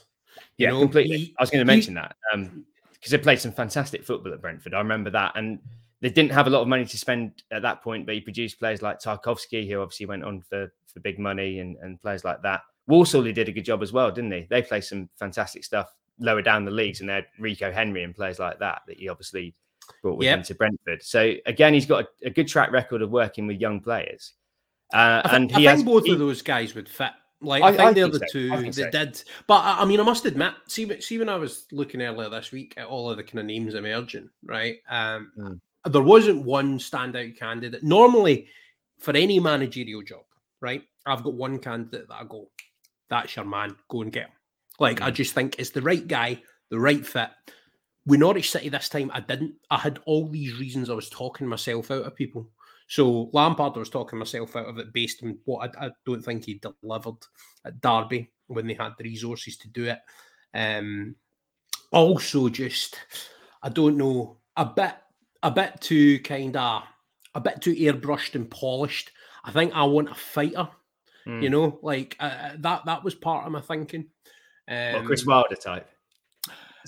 [0.57, 1.17] You yeah, know, completely.
[1.17, 2.65] He, I was going to mention he, that because um,
[3.09, 4.73] they played some fantastic football at Brentford.
[4.73, 5.59] I remember that, and
[6.03, 8.59] they didn't have a lot of money to spend at that point, but he produced
[8.59, 12.41] players like Tarkowski, who obviously went on for for big money, and, and players like
[12.43, 12.61] that.
[12.87, 14.45] Walsall, he did a good job as well, didn't he?
[14.49, 18.13] They played some fantastic stuff lower down the leagues, and they had Rico Henry and
[18.13, 19.55] players like that that he obviously
[20.01, 20.39] brought with yep.
[20.39, 21.01] him to Brentford.
[21.03, 24.33] So again, he's got a, a, good track record of working with young players.
[24.93, 27.11] Uh, I and he I think both he, of those guys would fit.
[27.39, 28.25] Like I, I think I the other so.
[28.29, 28.89] two they so.
[28.89, 32.51] did, but I mean, I must admit, see, see, when I was looking earlier this
[32.51, 34.79] week at all of the kind of names emerging, right?
[34.89, 35.59] Um, mm.
[35.85, 37.83] There wasn't one standout candidate.
[37.83, 38.47] Normally,
[38.99, 40.23] for any managerial job,
[40.61, 40.83] right?
[41.05, 42.49] I've got one candidate that I go,
[43.09, 43.75] that's your man.
[43.89, 44.31] Go and get him.
[44.79, 45.05] Like mm.
[45.05, 47.29] I just think it's the right guy, the right fit.
[48.05, 49.55] With Norwich City this time, I didn't.
[49.69, 52.49] I had all these reasons I was talking myself out of people.
[52.87, 56.23] So Lampard, I was talking myself out of it based on what I, I don't
[56.23, 57.17] think he delivered
[57.65, 59.99] at Derby when they had the resources to do it.
[60.53, 61.15] Um,
[61.91, 62.97] also, just
[63.61, 64.95] I don't know a bit,
[65.43, 66.83] a bit too kind of
[67.35, 69.11] a bit too airbrushed and polished.
[69.43, 70.69] I think I want a fighter.
[71.27, 71.43] Mm.
[71.43, 72.85] You know, like uh, that.
[72.85, 74.07] That was part of my thinking.
[74.67, 75.89] Um, well, Chris Wilder type.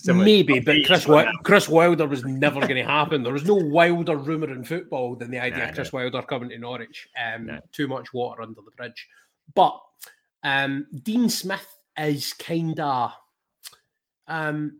[0.07, 1.07] Maybe, but Chris,
[1.43, 3.23] Chris Wilder was never going to happen.
[3.23, 5.99] There was no wilder rumour in football than the idea no, of Chris no.
[5.99, 7.07] Wilder coming to Norwich.
[7.17, 7.59] Um, no.
[7.71, 9.07] Too much water under the bridge.
[9.53, 9.79] But
[10.43, 11.65] um, Dean Smith
[11.97, 13.13] is kind of.
[14.27, 14.79] Um,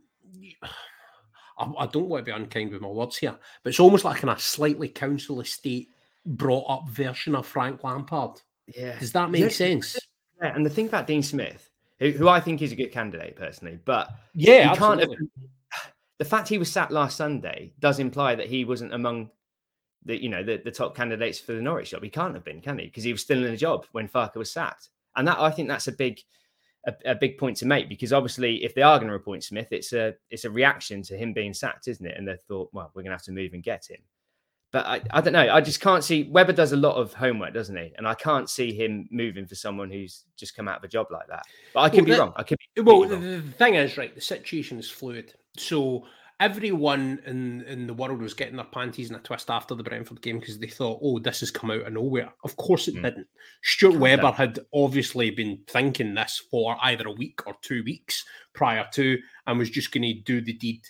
[1.58, 4.24] I, I, don't want to be unkind with my words here, but it's almost like
[4.24, 5.90] in a slightly council estate
[6.26, 8.42] brought up version of Frank Lampard.
[8.68, 8.98] Yeah.
[9.00, 9.50] Does that make yeah.
[9.50, 9.98] sense?
[10.42, 10.56] Yeah.
[10.56, 13.80] And the thing about Dean Smith who, who I think is a good candidate personally.
[13.84, 15.00] But yeah, you can't.
[15.00, 15.10] Have,
[16.18, 19.30] the fact he was sat last Sunday does imply that he wasn't among
[20.04, 22.04] the you know the, the top candidates for the Norwich job.
[22.04, 22.86] He can't have been, can he?
[22.86, 25.68] Because he was still in the job when Farke was sacked, and that I think
[25.68, 26.20] that's a big.
[26.88, 29.70] A, a big point to make because obviously, if they are going to appoint Smith,
[29.72, 32.16] it's a it's a reaction to him being sacked, isn't it?
[32.18, 34.02] And they thought, well, we're going to have to move and get him.
[34.76, 35.48] But I, I don't know.
[35.54, 37.94] I just can't see Webber does a lot of homework, doesn't he?
[37.98, 41.08] And I can't see him moving for someone who's just come out of a job
[41.12, 41.44] like that.
[41.74, 42.34] But I could well, be the, wrong.
[42.36, 42.82] I could be.
[42.82, 43.22] Well, wrong.
[43.22, 45.34] the thing is, right, the situation is fluid.
[45.58, 46.06] So
[46.40, 50.22] everyone in, in the world was getting their panties in a twist after the Brentford
[50.22, 52.34] game because they thought, oh, this has come out of nowhere.
[52.44, 53.04] Of course it mm.
[53.04, 53.28] didn't.
[53.64, 58.86] Stuart Webber had obviously been thinking this for either a week or two weeks prior
[58.94, 59.18] to
[59.48, 60.82] and was just going to do the deed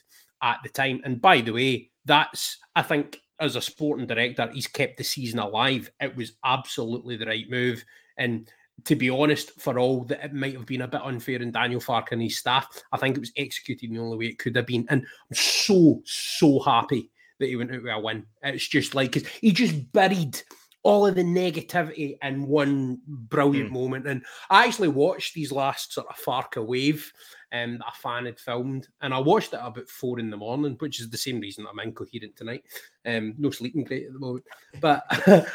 [0.41, 1.01] at the time.
[1.03, 5.39] And by the way, that's, I think, as a sporting director, he's kept the season
[5.39, 5.91] alive.
[5.99, 7.84] It was absolutely the right move.
[8.17, 8.49] And
[8.83, 11.79] to be honest, for all that it might have been a bit unfair in Daniel
[11.79, 14.55] Farke and his staff, I think it was executed in the only way it could
[14.55, 14.85] have been.
[14.89, 17.09] And I'm so, so happy
[17.39, 18.25] that he went out with a win.
[18.43, 20.41] It's just like he just buried
[20.83, 23.73] all of the negativity in one brilliant mm.
[23.73, 24.07] moment.
[24.07, 27.11] And I actually watched these last sort of Farke wave
[27.51, 30.75] um, that a fan had filmed, and I watched it about four in the morning,
[30.79, 32.63] which is the same reason I'm incoherent tonight.
[33.03, 34.45] Um, no sleeping great at the moment,
[34.79, 35.03] but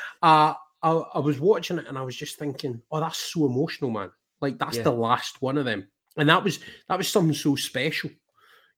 [0.22, 3.90] uh, I, I was watching it and I was just thinking, oh, that's so emotional,
[3.90, 4.10] man.
[4.40, 4.84] Like that's yeah.
[4.84, 8.10] the last one of them, and that was that was something so special.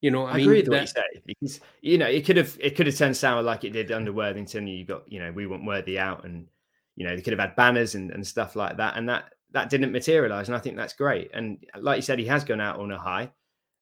[0.00, 2.26] You know, I, I mean, agree with that, what you say because you know it
[2.26, 4.66] could have it could have turned sour like it did under Worthington.
[4.66, 6.48] You got you know we want Worthy out, and
[6.96, 9.70] you know they could have had banners and, and stuff like that, and that that
[9.70, 11.30] didn't materialize, and I think that's great.
[11.32, 13.30] And like you said, he has gone out on a high,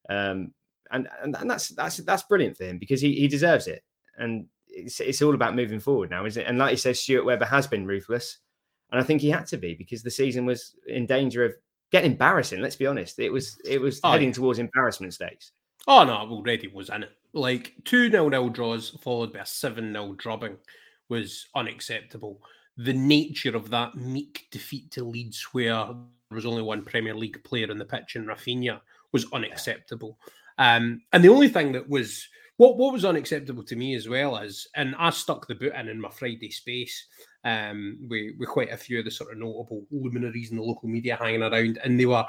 [0.09, 0.53] um,
[0.91, 3.83] and, and and that's that's that's brilliant for him because he he deserves it,
[4.17, 6.47] and it's it's all about moving forward now, isn't it?
[6.47, 8.37] And like you said, Stuart Webber has been ruthless,
[8.91, 11.53] and I think he had to be because the season was in danger of
[11.91, 12.61] getting embarrassing.
[12.61, 14.35] Let's be honest, it was it was oh, heading yeah.
[14.35, 15.51] towards embarrassment stakes.
[15.87, 17.11] Oh no, already was in it.
[17.33, 20.57] Like two nil nil draws followed by a seven 0 drubbing
[21.09, 22.41] was unacceptable.
[22.77, 27.43] The nature of that meek defeat to Leeds, where there was only one Premier League
[27.43, 28.79] player in the pitch in Raphinha,
[29.11, 30.17] was unacceptable.
[30.57, 32.27] Um, and the only thing that was
[32.61, 35.89] what what was unacceptable to me as well is, and I stuck the boot in
[35.89, 37.07] in my Friday space
[37.43, 40.87] um, with, with quite a few of the sort of notable luminaries in the local
[40.87, 42.23] media hanging around, and they were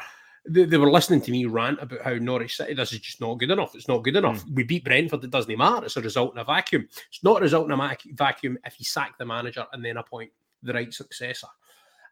[0.49, 3.35] they, they, were listening to me rant about how Norwich City, this is just not
[3.35, 3.75] good enough.
[3.75, 4.43] It's not good enough.
[4.47, 4.55] Mm.
[4.55, 5.85] We beat Brentford, it doesn't matter.
[5.85, 6.89] It's a result in a vacuum.
[7.09, 10.33] It's not a result in a vacuum if you sack the manager and then appoint
[10.63, 11.49] the right successor.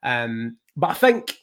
[0.02, 1.38] Um, but I think,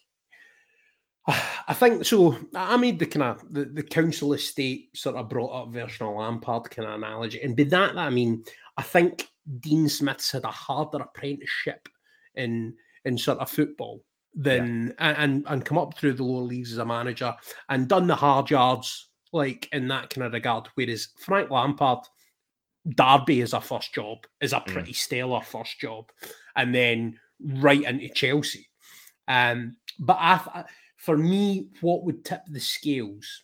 [1.67, 2.37] I think so.
[2.55, 6.15] I made the kind of the, the council estate sort of brought up version of
[6.15, 8.43] Lampard kind of analogy, and by that I mean
[8.77, 9.27] I think
[9.59, 11.89] Dean Smith's had a harder apprenticeship
[12.35, 12.73] in
[13.05, 15.15] in sort of football than yeah.
[15.17, 17.33] and and come up through the lower leagues as a manager
[17.69, 20.69] and done the hard yards like in that kind of regard.
[20.75, 21.99] Whereas Frank Lampard,
[22.87, 24.67] Derby is a first job, is a mm.
[24.67, 24.95] pretty mm.
[24.95, 26.09] stellar first job,
[26.55, 28.69] and then right into Chelsea.
[29.27, 30.63] Um, but I,
[30.97, 33.43] for me, what would tip the scales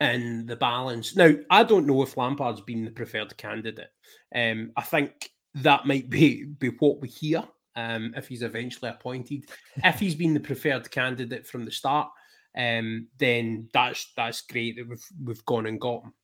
[0.00, 1.14] in the balance?
[1.14, 3.90] Now, I don't know if Lampard's been the preferred candidate.
[4.34, 7.44] Um, I think that might be be what we hear
[7.76, 9.46] um, if he's eventually appointed.
[9.76, 12.08] if he's been the preferred candidate from the start,
[12.56, 16.14] um, then that's that's great that we've we've gone and got him.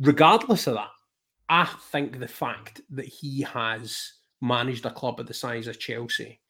[0.00, 0.90] Regardless of that,
[1.48, 6.40] I think the fact that he has managed a club of the size of Chelsea,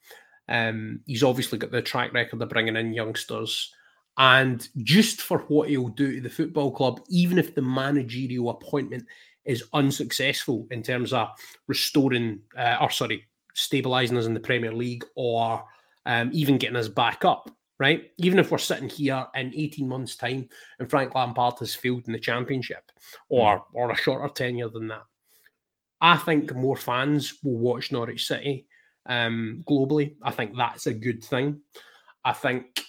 [0.49, 3.73] um, he's obviously got the track record of bringing in youngsters.
[4.17, 9.05] And just for what he'll do to the football club, even if the managerial appointment
[9.45, 11.29] is unsuccessful in terms of
[11.67, 13.25] restoring, uh, or sorry,
[13.55, 15.63] stabilizing us in the Premier League or
[16.05, 18.11] um, even getting us back up, right?
[18.17, 20.47] Even if we're sitting here in 18 months' time
[20.79, 22.91] and Frank Lampard has failed in the Championship
[23.29, 23.63] or, mm.
[23.73, 25.03] or a shorter tenure than that,
[26.01, 28.67] I think more fans will watch Norwich City
[29.05, 30.15] um, globally.
[30.21, 31.61] I think that's a good thing.
[32.23, 32.83] I think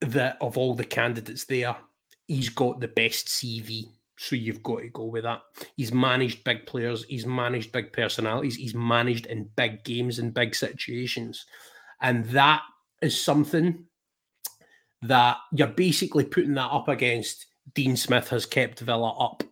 [0.00, 1.76] that of all the candidates there,
[2.26, 5.42] he's got the best CV so you've got to go with that.
[5.76, 10.54] He's managed big players, he's managed big personalities, he's managed in big games and big
[10.54, 11.46] situations.
[12.02, 12.62] And that
[13.00, 13.84] is something
[15.02, 19.44] that you're basically putting that up against Dean Smith has kept Villa up.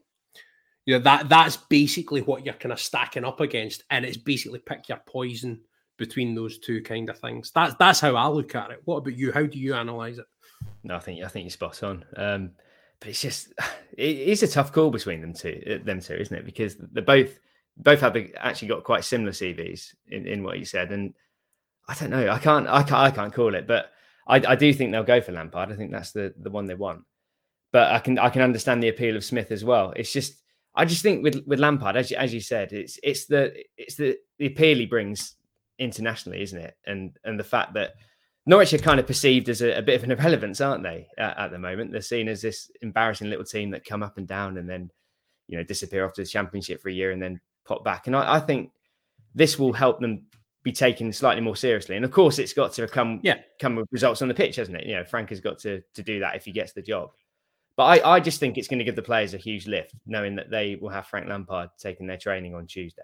[0.85, 3.85] You know, that that's basically what you're kind of stacking up against.
[3.91, 5.61] And it's basically pick your poison
[5.97, 7.51] between those two kind of things.
[7.55, 8.83] That's that's how I look at it.
[8.85, 9.33] What about you?
[9.33, 10.27] How do you analyze it?
[10.83, 12.05] No, I think I think you're spot on.
[12.17, 12.51] Um,
[13.01, 13.53] but it's just
[13.97, 16.45] it is a tough call between them two, uh, them two, isn't it?
[16.45, 17.39] Because they're both
[17.77, 21.15] both have actually got quite similar CVs in, in what you said, and
[21.89, 23.93] I don't know, I can't, I can't, I can't call it, but
[24.27, 25.71] I, I do think they'll go for Lampard.
[25.71, 27.03] I think that's the the one they want.
[27.73, 29.93] But I can I can understand the appeal of Smith as well.
[29.95, 30.43] It's just
[30.75, 33.97] I just think with with Lampard, as you, as you said, it's it's the it's
[33.97, 35.36] the the appeal he brings
[35.79, 36.75] internationally, isn't it?
[36.87, 37.95] And and the fact that
[38.47, 41.09] Norwich are kind of perceived as a, a bit of an irrelevance, aren't they?
[41.19, 44.27] At, at, the moment, they're seen as this embarrassing little team that come up and
[44.27, 44.91] down and then,
[45.49, 48.07] you know, disappear after the championship for a year and then pop back.
[48.07, 48.71] And I, I think
[49.35, 50.27] this will help them
[50.63, 51.97] be taken slightly more seriously.
[51.97, 53.39] And of course, it's got to come yeah.
[53.61, 54.87] come with results on the pitch, hasn't it?
[54.87, 57.11] You know, Frank has got to to do that if he gets the job.
[57.77, 60.35] But I, I just think it's going to give the players a huge lift, knowing
[60.37, 63.03] that they will have Frank Lampard taking their training on Tuesday.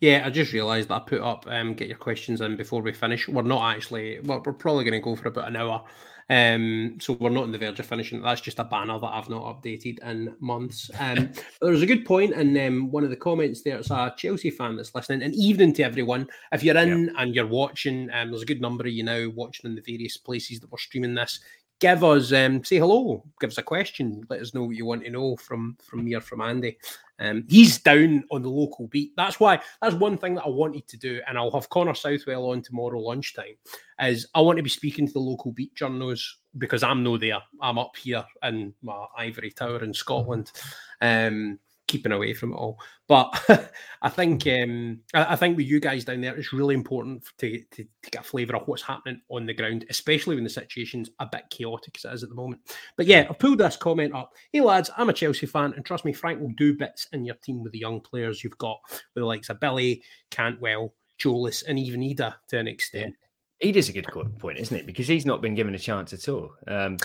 [0.00, 2.92] Yeah, I just realised that I put up um, get your questions in before we
[2.92, 3.28] finish.
[3.28, 5.84] We're not actually, well, we're probably going to go for about an hour.
[6.30, 8.20] Um, so we're not on the verge of finishing.
[8.20, 10.90] That's just a banner that I've not updated in months.
[11.00, 13.78] Um, there was a good point in um, one of the comments there.
[13.78, 15.22] It's a Chelsea fan that's listening.
[15.22, 16.28] And evening to everyone.
[16.52, 17.22] If you're in yeah.
[17.22, 20.16] and you're watching, um, there's a good number of you now watching in the various
[20.16, 21.40] places that we're streaming this
[21.80, 25.04] give us um, say hello, give us a question, let us know what you want
[25.04, 26.78] to know from from me or from Andy.
[27.20, 29.12] Um, he's down on the local beat.
[29.16, 32.50] That's why that's one thing that I wanted to do, and I'll have Connor Southwell
[32.50, 33.56] on tomorrow lunchtime.
[34.00, 37.38] Is I want to be speaking to the local beat journals because I'm no there.
[37.60, 40.52] I'm up here in my ivory tower in Scotland.
[41.00, 41.58] Um,
[41.88, 42.78] keeping away from it all.
[43.08, 43.72] But
[44.02, 47.84] I think um, I, think with you guys down there, it's really important to, to,
[47.84, 51.26] to get a flavour of what's happening on the ground, especially when the situation's a
[51.26, 52.60] bit chaotic as it is at the moment.
[52.96, 54.32] But yeah, I've pulled this comment up.
[54.52, 57.36] Hey lads, I'm a Chelsea fan, and trust me, Frank will do bits in your
[57.36, 61.78] team with the young players you've got, with the likes of Billy, Cantwell, Tzolis, and
[61.78, 63.14] even Idah to an extent.
[63.60, 64.06] Is a good
[64.38, 64.86] point, isn't it?
[64.86, 66.52] Because he's not been given a chance at all.
[66.68, 66.96] Um,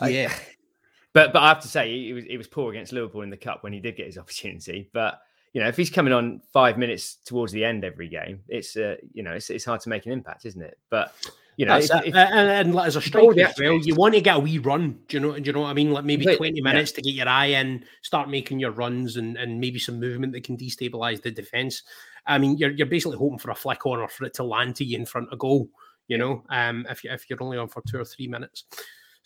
[0.00, 0.32] yeah.
[0.32, 0.40] I,
[1.16, 3.38] but but I have to say, he was he was poor against Liverpool in the
[3.38, 4.90] cup when he did get his opportunity.
[4.92, 5.18] But
[5.54, 8.96] you know, if he's coming on five minutes towards the end every game, it's uh,
[9.14, 10.78] you know, it's, it's hard to make an impact, isn't it?
[10.90, 11.14] But
[11.56, 14.36] you know, if, if, and, and, as a striker as well, you want to get
[14.36, 14.98] a wee run.
[15.08, 15.32] Do you know?
[15.32, 15.90] Do you know what I mean?
[15.90, 16.96] Like maybe but, twenty minutes yeah.
[16.96, 20.44] to get your eye in, start making your runs, and and maybe some movement that
[20.44, 21.82] can destabilize the defense.
[22.26, 24.76] I mean, you're you're basically hoping for a flick on or for it to land
[24.76, 25.70] to you in front of goal.
[26.08, 28.64] You know, um, if you if you're only on for two or three minutes.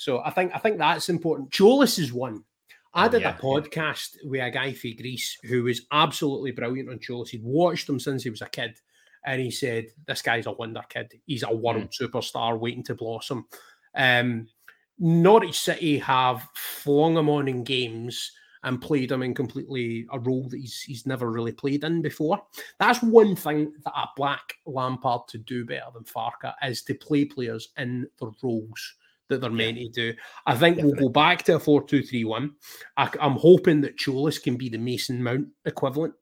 [0.00, 1.50] So I think I think that's important.
[1.50, 2.42] Tzolis is one.
[2.94, 6.98] I did yeah, a podcast with a guy from Greece who was absolutely brilliant on
[7.00, 7.28] Tzolis.
[7.28, 8.78] He'd watched him since he was a kid,
[9.26, 11.12] and he said, "This guy's a wonder kid.
[11.26, 12.00] He's a world mm.
[12.00, 13.44] superstar waiting to blossom."
[13.94, 14.48] Um,
[14.98, 18.32] Norwich City have flung him on in games
[18.62, 22.40] and played him in completely a role that he's he's never really played in before.
[22.78, 27.26] That's one thing that a black Lampard to do better than Farke is to play
[27.26, 28.94] players in the roles
[29.30, 30.14] that they're meant to do.
[30.46, 31.00] I think Definitely.
[31.00, 32.50] we'll go back to a 4 2 3 1.
[32.96, 36.14] I'm hoping that Tzolis can be the Mason Mount equivalent,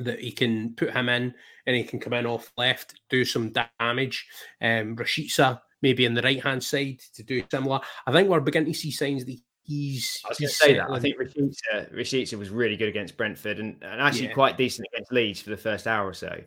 [0.00, 1.34] that he can put him in
[1.66, 4.26] and he can come in off left, do some damage.
[4.60, 7.78] Um, Rashica maybe in the right hand side to do similar.
[8.06, 10.18] I think we're beginning to see signs that he's.
[10.24, 10.90] I was going to say that.
[10.90, 14.34] I think Rashica, Rashica was really good against Brentford and, and actually yeah.
[14.34, 16.40] quite decent against Leeds for the first hour or so.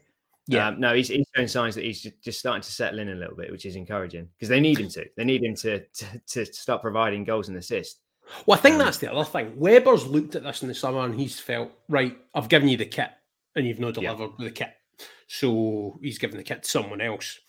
[0.48, 3.16] Yeah, um, no, he's, he's showing signs that he's just starting to settle in a
[3.16, 5.06] little bit, which is encouraging because they need him to.
[5.18, 8.00] They need him to, to, to start providing goals and assists.
[8.46, 9.58] Well, I think um, that's the other thing.
[9.58, 12.18] Webber's looked at this in the summer and he's felt right.
[12.34, 13.10] I've given you the kit,
[13.56, 14.46] and you've not delivered yeah.
[14.46, 14.74] the kit,
[15.28, 17.40] so he's given the kit to someone else.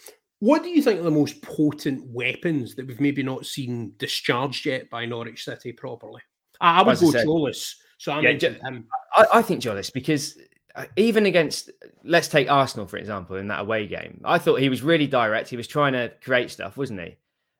[0.40, 4.66] What do you think are the most potent weapons that we've maybe not seen discharged
[4.66, 6.22] yet by Norwich City properly?
[6.60, 7.74] I, I would As go Tzolis.
[7.98, 8.86] So I yeah, him.
[9.14, 10.38] I, I think Tzolis because
[10.74, 11.70] Uh, even against,
[12.04, 15.48] let's take Arsenal for example, in that away game, I thought he was really direct.
[15.48, 17.16] He was trying to create stuff, wasn't he?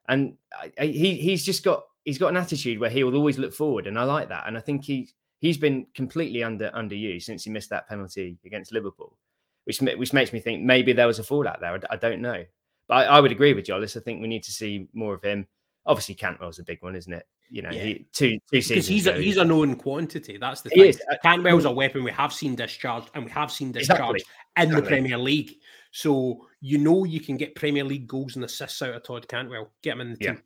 [0.08, 0.36] And
[0.80, 3.98] he he's just got he's got an attitude where he will always look forward, and
[3.98, 4.44] I like that.
[4.46, 8.72] And I think he he's been completely under underused since he missed that penalty against
[8.72, 9.16] Liverpool,
[9.64, 11.78] which which makes me think maybe there was a fallout there.
[11.90, 12.44] I, don't know.
[12.88, 13.96] But I, I would agree with Tzolis.
[13.96, 15.46] I think we need to see more of him.
[15.84, 17.26] Obviously, Cantwell's a big one, isn't it?
[17.50, 17.82] You know, yeah.
[17.82, 18.68] he, two two seasons.
[18.68, 20.36] Because he's a, he's a known quantity.
[20.36, 20.94] That's the thing.
[21.10, 24.24] Uh, Cantwell's a weapon we have seen discharged, and we have seen discharged exactly.
[24.56, 24.80] in exactly.
[24.80, 25.52] the Premier League.
[25.90, 29.70] So you know you can get Premier League goals and assists out of Todd Cantwell.
[29.82, 30.42] Get him in the team.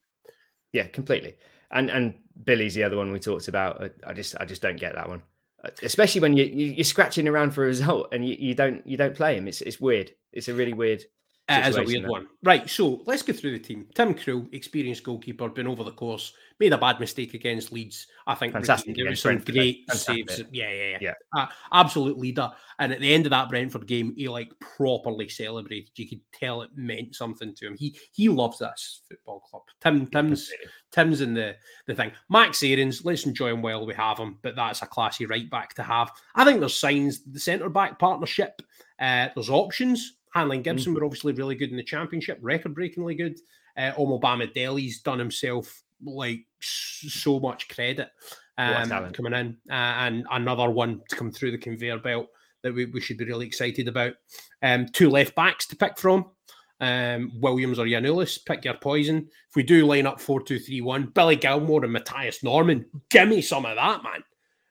[0.72, 1.36] Yeah, completely.
[1.70, 3.90] And and Billy's the other one we talked about.
[4.06, 5.22] I just I just don't get that one,
[5.64, 8.86] uh, especially when you, you are scratching around for a result and you, you don't
[8.86, 9.48] you don't play him.
[9.48, 10.12] It's it's weird.
[10.32, 11.02] It's a really weird
[11.48, 12.28] it is a weird one.
[12.42, 13.86] Right, so let's go through the team.
[13.94, 18.06] Tim Krul, experienced goalkeeper, been over the course, made a bad mistake against Leeds.
[18.26, 18.96] I think fantastic.
[19.16, 20.30] Some great fantastic.
[20.30, 20.44] saves.
[20.52, 20.98] Yeah, yeah, yeah.
[21.00, 21.14] yeah.
[21.36, 22.50] Uh, absolute leader.
[22.78, 25.90] And at the end of that Brentford game, he like properly celebrated.
[25.96, 27.76] You could tell it meant something to him.
[27.76, 29.62] He he loves this football club.
[29.80, 30.50] Tim Tim's
[30.92, 32.12] Tim's in the the thing.
[32.30, 35.74] Max Aarons, let's enjoy him while we have him, but that's a classy right back
[35.74, 36.10] to have.
[36.36, 38.62] I think there's signs the centre back partnership.
[39.00, 40.64] Uh, there's options Hanley mm.
[40.64, 40.96] Gibson mm.
[40.96, 43.38] were obviously really good in the championship, record breakingly good.
[43.76, 48.10] Uh, Omobamidele's done himself like so much credit
[48.58, 52.28] um, coming in, uh, and another one to come through the conveyor belt
[52.62, 54.14] that we, we should be really excited about.
[54.62, 56.26] Um, two left backs to pick from.
[56.80, 59.28] Um, Williams or Giannoulis, pick your poison.
[59.48, 63.28] If we do line up 4 2 3 1, Billy Gilmour and Mathias Normann, give
[63.28, 64.24] me some of that, man.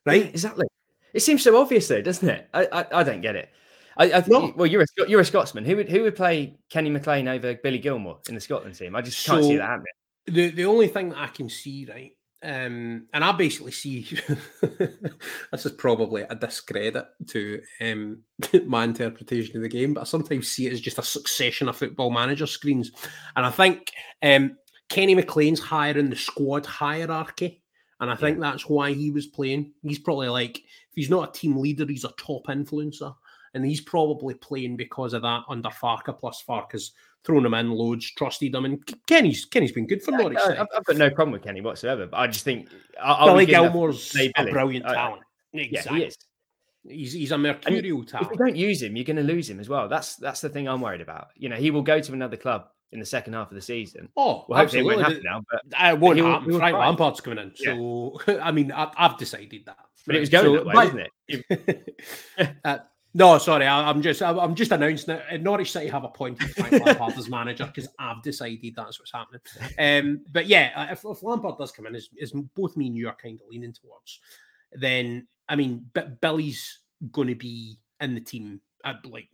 [0.05, 0.25] Right?
[0.25, 0.67] Exactly.
[1.13, 2.49] It seems so obvious, though, doesn't it?
[2.53, 3.49] I, I, I don't get it.
[3.97, 5.65] I, I think, well, you're a you're a Scotsman.
[5.65, 8.95] Who would who would play Kenny McLean over Billy Gilmour in the Scotland team?
[8.95, 9.93] I just can't so, see that happening.
[10.27, 12.11] The the only thing that I can see, right,
[12.43, 14.03] um, and I basically see
[14.61, 18.23] this is probably a discredit to um,
[18.65, 21.75] my interpretation of the game, but I sometimes see it as just a succession of
[21.75, 22.91] football manager screens,
[23.35, 23.91] and I think
[24.23, 24.57] um,
[24.89, 27.57] Kenny McLean's higher in the squad hierarchy.
[27.99, 28.49] And I think yeah.
[28.49, 29.73] that's why he was playing.
[29.83, 33.13] He's probably like, if he's not a team leader, he's a top influencer
[33.53, 36.17] and he's probably playing because of that under Farke.
[36.17, 36.91] Plus, Farke's
[37.23, 40.37] thrown him in loads, trusted him, and Kenny's Kenny's been good for yeah, Norwich.
[40.39, 42.69] I've, I've, got no problem with Kenny whatsoever, but I just think
[43.01, 45.23] I'll, Billy Gilmour's a brilliant talent.
[45.53, 45.99] Exactly.
[45.99, 46.17] Yeah, he is.
[46.83, 48.31] He's, he's a mercurial and talent.
[48.31, 49.87] If you don't use him, you're going to lose him as well.
[49.87, 51.27] That's that's the thing I'm worried about.
[51.35, 54.09] You know, he will go to another club in the second half of the season.
[54.17, 55.43] Oh, well, hopefully it won't happen now.
[55.49, 56.57] But it won't happen.
[56.57, 58.39] Frank Lampard's coming in, so yeah.
[58.43, 59.77] I mean, I, have decided that.
[60.05, 61.99] But it was going so, that way, wasn't it?
[62.65, 62.79] uh,
[63.13, 67.17] no, sorry, I, am just I'm just announcing that Norwich City have appointed Frank Lampard
[67.17, 69.41] as manager because I've decided that's what's happening.
[69.77, 72.95] Um, but yeah, uh, if, if Lampard does come in, as, as both me and
[72.95, 74.19] you are kind of leaning towards,
[74.73, 75.85] then I mean,
[76.21, 76.79] Billy's
[77.11, 78.61] going to be in the team.
[78.83, 79.27] Uh, like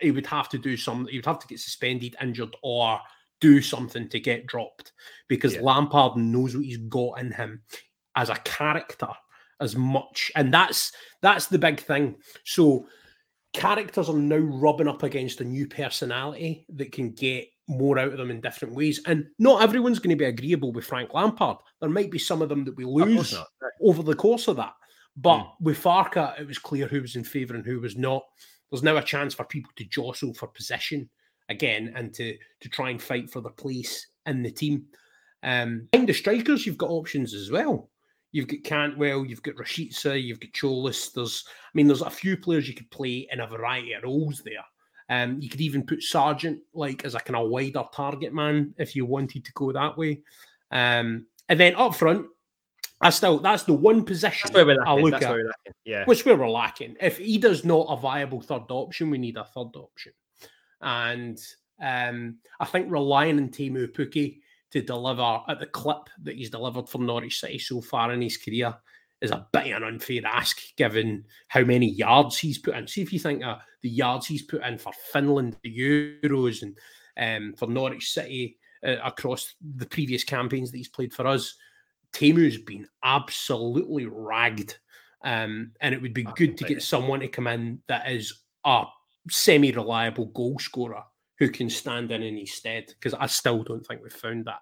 [0.00, 2.98] he would have to do some, he would have to get suspended, injured, or
[3.40, 4.92] do something to get dropped
[5.28, 5.62] because yeah.
[5.62, 7.62] Lampard knows what he's got in him
[8.16, 9.08] as a character
[9.60, 10.92] as much, and that's
[11.22, 12.16] that's the big thing.
[12.44, 12.86] So
[13.52, 18.18] characters are now rubbing up against a new personality that can get more out of
[18.18, 19.00] them in different ways.
[19.06, 21.56] And not everyone's going to be agreeable with Frank Lampard.
[21.80, 23.34] There might be some of them that we lose
[23.82, 24.74] over the course of that.
[25.16, 25.50] But mm.
[25.60, 28.22] with Farke, it was clear who was in favour and who was not.
[28.70, 31.08] There's now a chance for people to jostle for position
[31.48, 34.86] again and to to try and fight for their place in the team.
[35.42, 37.88] Um, in the strikers, you've got options as well.
[38.36, 41.10] You've got Cantwell, you've got Rashica, you've got Tzolis.
[41.14, 44.42] There's, I mean, there's a few players you could play in a variety of roles
[44.44, 44.62] there.
[45.08, 48.94] Um, you could even put Sargent like as a kind of wider target man if
[48.94, 50.20] you wanted to go that way.
[50.70, 52.26] Um, and then up front,
[53.00, 55.46] I still that's the one position That's where we're I look That's at, where we're
[55.46, 55.72] lacking.
[55.86, 56.04] Yeah.
[56.04, 56.96] which where we're lacking.
[57.00, 60.12] If he does not a viable third option, we need a third option.
[60.82, 61.38] And
[61.82, 64.40] um, I think relying on Teemu Pukki
[64.76, 68.36] to deliver at the clip that he's delivered for Norwich City so far in his
[68.36, 68.74] career
[69.20, 72.86] is a bit of an unfair ask given how many yards he's put in.
[72.86, 73.42] See if you think
[73.82, 76.76] the yards he's put in for Finland, the Euros, and
[77.18, 81.54] um, for Norwich City uh, across the previous campaigns that he's played for us.
[82.12, 84.76] Teemu's been absolutely ragged.
[85.24, 88.84] Um, and it would be good to get someone to come in that is a
[89.30, 91.02] semi reliable goal scorer
[91.38, 94.60] who can stand in in his stead because I still don't think we've found that.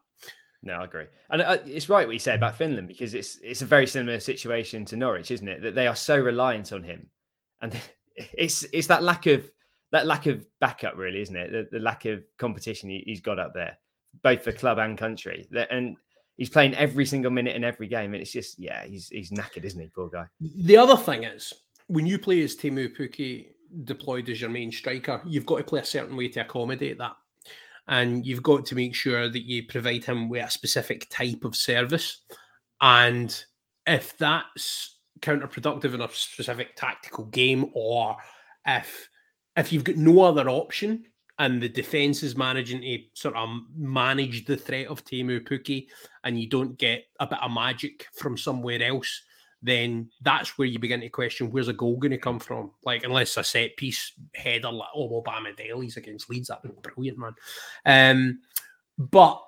[0.65, 3.61] No, I agree, and uh, it's right what you say about Finland because it's it's
[3.61, 5.63] a very similar situation to Norwich, isn't it?
[5.63, 7.07] That they are so reliant on him,
[7.61, 7.79] and
[8.17, 9.51] it's it's that lack of
[9.93, 11.53] that lack of backup, really, isn't it?
[11.53, 13.77] The, the lack of competition he, he's got up there,
[14.23, 15.97] both for club and country, and
[16.39, 19.65] he's playing every single minute in every game, and it's just yeah, he's he's knackered,
[19.65, 20.25] isn't he, poor guy?
[20.41, 21.53] The other thing is,
[21.89, 23.49] when you play as Teemu Pukki
[23.85, 27.17] deployed as your main striker, you've got to play a certain way to accommodate that.
[27.87, 31.55] And you've got to make sure that you provide him with a specific type of
[31.55, 32.23] service.
[32.81, 33.45] And
[33.87, 38.17] if that's counterproductive in a specific tactical game, or
[38.67, 39.09] if
[39.57, 41.05] if you've got no other option
[41.39, 45.87] and the defense is managing to sort of manage the threat of Teemu Pukki
[46.25, 49.23] and you don't get a bit of magic from somewhere else,
[49.65, 52.71] then that's where you begin to question where's a goal going to come from?
[52.85, 57.19] Like, unless a set piece header like oh, Obama Daly's against Leeds, that'd be brilliant,
[57.19, 57.35] man.
[57.87, 58.41] Um,
[58.99, 59.43] but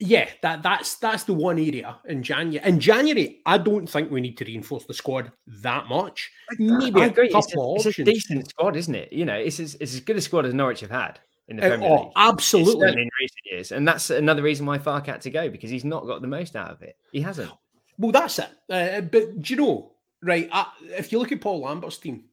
[0.00, 2.68] yeah, that that's that's the one area in January.
[2.68, 5.30] In January, I don't think we need to reinforce the squad
[5.62, 6.30] that much.
[6.58, 7.26] Maybe I a agree.
[7.26, 9.12] It's couple a, of it's a decent squad, isn't it?
[9.12, 11.64] You know, it's as, it's as good a squad as Norwich have had in the
[11.64, 12.12] Uh, Premier oh, League.
[12.16, 12.88] Absolutely.
[12.88, 16.06] in recent years, and that's another reason why Farke had to go because he's not
[16.06, 16.96] got the most out of it.
[17.12, 17.50] He hasn't.
[17.98, 18.50] Well, that's it.
[18.70, 19.92] Uh, but do you know,
[20.22, 20.48] right?
[20.52, 22.24] I, if you look at Paul Lambert's team,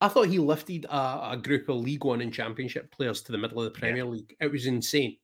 [0.00, 3.38] I thought he lifted a, a group of League One and Championship players to the
[3.38, 4.36] middle of the Premier League.
[4.40, 5.16] It was insane.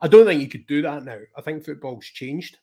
[0.00, 1.18] I don't think you could do that now.
[1.36, 2.58] I think football's changed.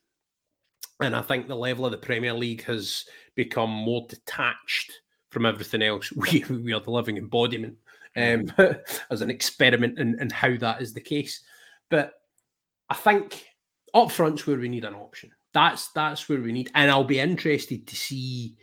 [1.00, 3.06] And I think the level of the Premier League has
[3.36, 4.92] become more detached
[5.30, 6.12] from everything else.
[6.16, 7.78] We, we are the living embodiment
[8.16, 8.52] um,
[9.10, 11.42] as an experiment in, in how that is the case.
[11.90, 12.14] But
[12.90, 13.46] I think
[13.94, 15.32] up front's where we need an option.
[15.54, 18.56] That's that's where we need, and I'll be interested to see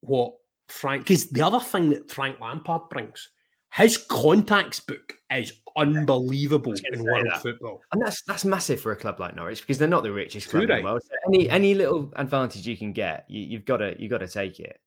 [0.00, 0.34] what
[0.68, 1.04] Frank.
[1.04, 3.30] Because the other thing that Frank Lampard brings,
[3.72, 7.42] his contacts book is unbelievable in world that.
[7.42, 7.82] football.
[7.92, 10.64] And that's that's massive for a club like Norwich because they're not the richest club
[10.64, 11.02] in the world.
[11.02, 14.28] So any any little advantage you can get, you, you've got to you got to
[14.28, 14.80] take it.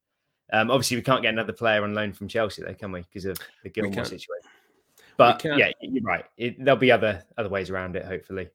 [0.53, 3.01] Um, obviously, we can't get another player on loan from Chelsea, though, can we?
[3.01, 4.49] Because of the Gilmour situation.
[5.17, 6.25] But yeah, you're right.
[6.37, 8.05] It, there'll be other other ways around it.
[8.05, 8.47] Hopefully,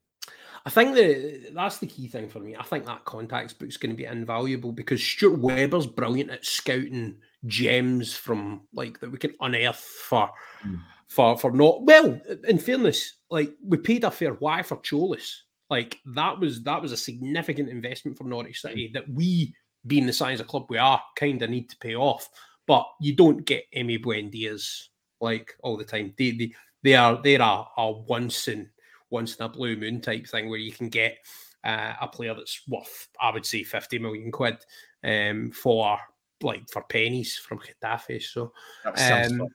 [0.65, 2.55] I think the that's the key thing for me.
[2.55, 7.17] I think that contacts book's going to be invaluable because Stuart Webber's brilliant at scouting
[7.45, 10.31] gems from like that we can unearth for
[10.65, 10.79] Mm.
[11.09, 12.17] for for not well.
[12.47, 15.29] In fairness, like we paid a fair whack for Tzolis.
[15.69, 19.53] Like that was that was a significant investment for Norwich City that we,
[19.85, 22.29] being the size of club we are, kind of need to pay off.
[22.67, 24.87] But you don't get Emi Buendias
[25.19, 26.13] like all the time.
[26.17, 26.53] They they,
[26.83, 28.69] they are they're a, a once in
[29.13, 31.19] once in a blue moon type thing where you can get
[31.63, 34.57] uh, a player that's worth, I would say, 50 million quid
[35.03, 35.97] um, for
[36.41, 38.21] like for pennies from Getafe.
[38.23, 38.51] So,
[38.85, 39.47] was some, um, spot,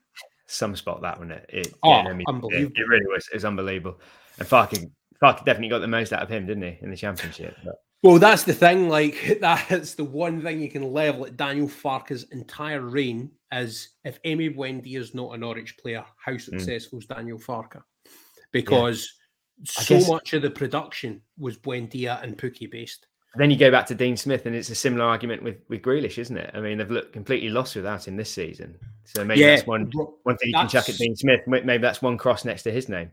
[0.46, 1.32] some spot that one.
[1.32, 2.72] It, it, Oh, getting him- it- unbelievable.
[2.76, 3.28] It, really was.
[3.30, 4.00] It was unbelievable.
[4.38, 4.88] And Farke
[5.20, 7.56] definitely got the most out of him, didn't he, in the championship?
[7.64, 8.88] But well, that's the thing.
[8.88, 14.22] Like, that's the one thing you can level at Daniel Farke's entire reign is if
[14.22, 17.82] Emi Buendia is not a Norwich player, how successful is Daniel Farke?
[18.52, 19.17] Because I
[19.64, 23.06] so guess- much of the production was Buendia and Pukki based.
[23.36, 26.18] then you go back to Dean Smith, and it's a similar argument with with Grealish,
[26.18, 26.50] isn't it?
[26.54, 28.76] I mean, they've looked completely lost without him this season.
[29.04, 29.90] So maybe that's one
[30.22, 31.40] one thing you can chuck at Dean Smith.
[31.46, 33.10] Maybe that's one cross next to his name.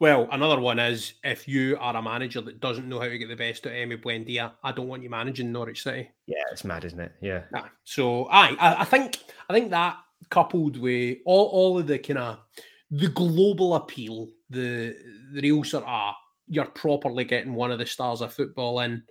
[0.00, 3.28] Well, another one is if you are a manager that doesn't know how to get
[3.28, 6.08] the best out of Emi Buendia, I don't want you managing Norwich City.
[6.26, 7.12] Yeah, it's mad, isn't it?
[7.20, 7.42] Yeah.
[7.52, 7.64] Nah.
[7.84, 9.18] So aye, I, I think
[9.50, 9.96] I think that
[10.30, 12.38] coupled with all, all of the kind of
[12.90, 14.96] the global appeal, the
[15.32, 16.14] the real sort of
[16.46, 19.02] you're properly getting one of the stars of football in,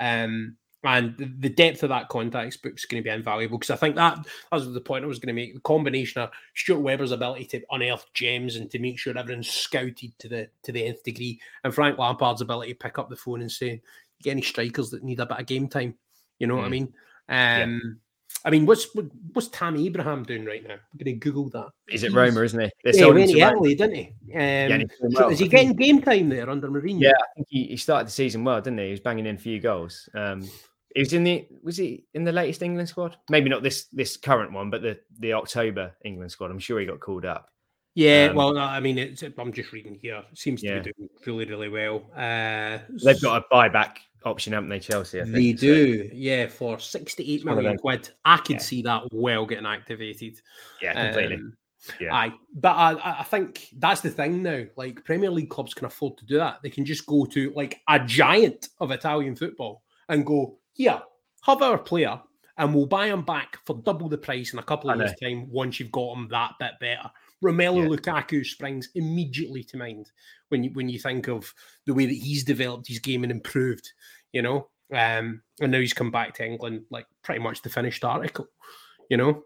[0.00, 3.76] um, and the- depth of that contacts book is going to be invaluable because I
[3.76, 5.52] think that that was the point I was going to make.
[5.54, 10.18] The combination of Stuart Webber's ability to unearth gems and to make sure everyone's scouted
[10.18, 13.40] to the to the nth degree, and Frank Lampard's ability to pick up the phone
[13.42, 13.82] and say,
[14.22, 15.98] "Get any strikers that need a bit of game time?"
[16.38, 16.70] You know what I Mm.
[16.70, 16.94] mean?
[17.28, 18.00] Um,
[18.46, 18.86] I mean, what's
[19.32, 20.74] what's Tammy Abraham doing right now?
[20.74, 21.66] I'm going to Google that.
[21.88, 22.70] Is it Roma, isn't he?
[22.84, 24.06] They yeah, went to Italy, didn't he?
[24.32, 25.30] Um, yeah, well.
[25.30, 27.00] Is he getting game time there under Mourinho?
[27.00, 28.84] Yeah, I think he, he started the season well, didn't he?
[28.84, 30.08] He was banging in a few goals.
[30.14, 30.48] Um,
[30.94, 33.16] he was in the was he in the latest England squad?
[33.28, 36.52] Maybe not this this current one, but the the October England squad.
[36.52, 37.48] I'm sure he got called up.
[37.96, 40.22] Yeah, um, well, I mean, it's, I'm just reading here.
[40.30, 40.78] It seems to yeah.
[40.80, 42.02] be doing really, really well.
[42.14, 45.20] Uh, They've got a buyback option, haven't they, Chelsea?
[45.20, 46.14] Think, they do, so.
[46.14, 48.10] yeah, for 68 million quid.
[48.24, 48.62] I could yeah.
[48.62, 50.40] see that well getting activated.
[50.82, 51.36] Yeah, completely.
[51.36, 51.56] Um,
[52.00, 52.14] yeah.
[52.14, 54.64] Aye, but I, I think that's the thing now.
[54.76, 56.58] Like Premier League clubs can afford to do that.
[56.62, 61.00] They can just go to like a giant of Italian football and go, here,
[61.42, 62.20] have our player,
[62.58, 65.48] and we'll buy him back for double the price in a couple of years' time
[65.50, 67.10] once you've got him that bit better.
[67.44, 67.88] Romelu yeah.
[67.88, 70.10] Lukaku springs immediately to mind
[70.48, 71.52] when you when you think of
[71.84, 73.92] the way that he's developed his game and improved,
[74.36, 74.68] you know.
[74.92, 78.46] Um, and now he's come back to England like pretty much the finished article,
[79.08, 79.42] you know.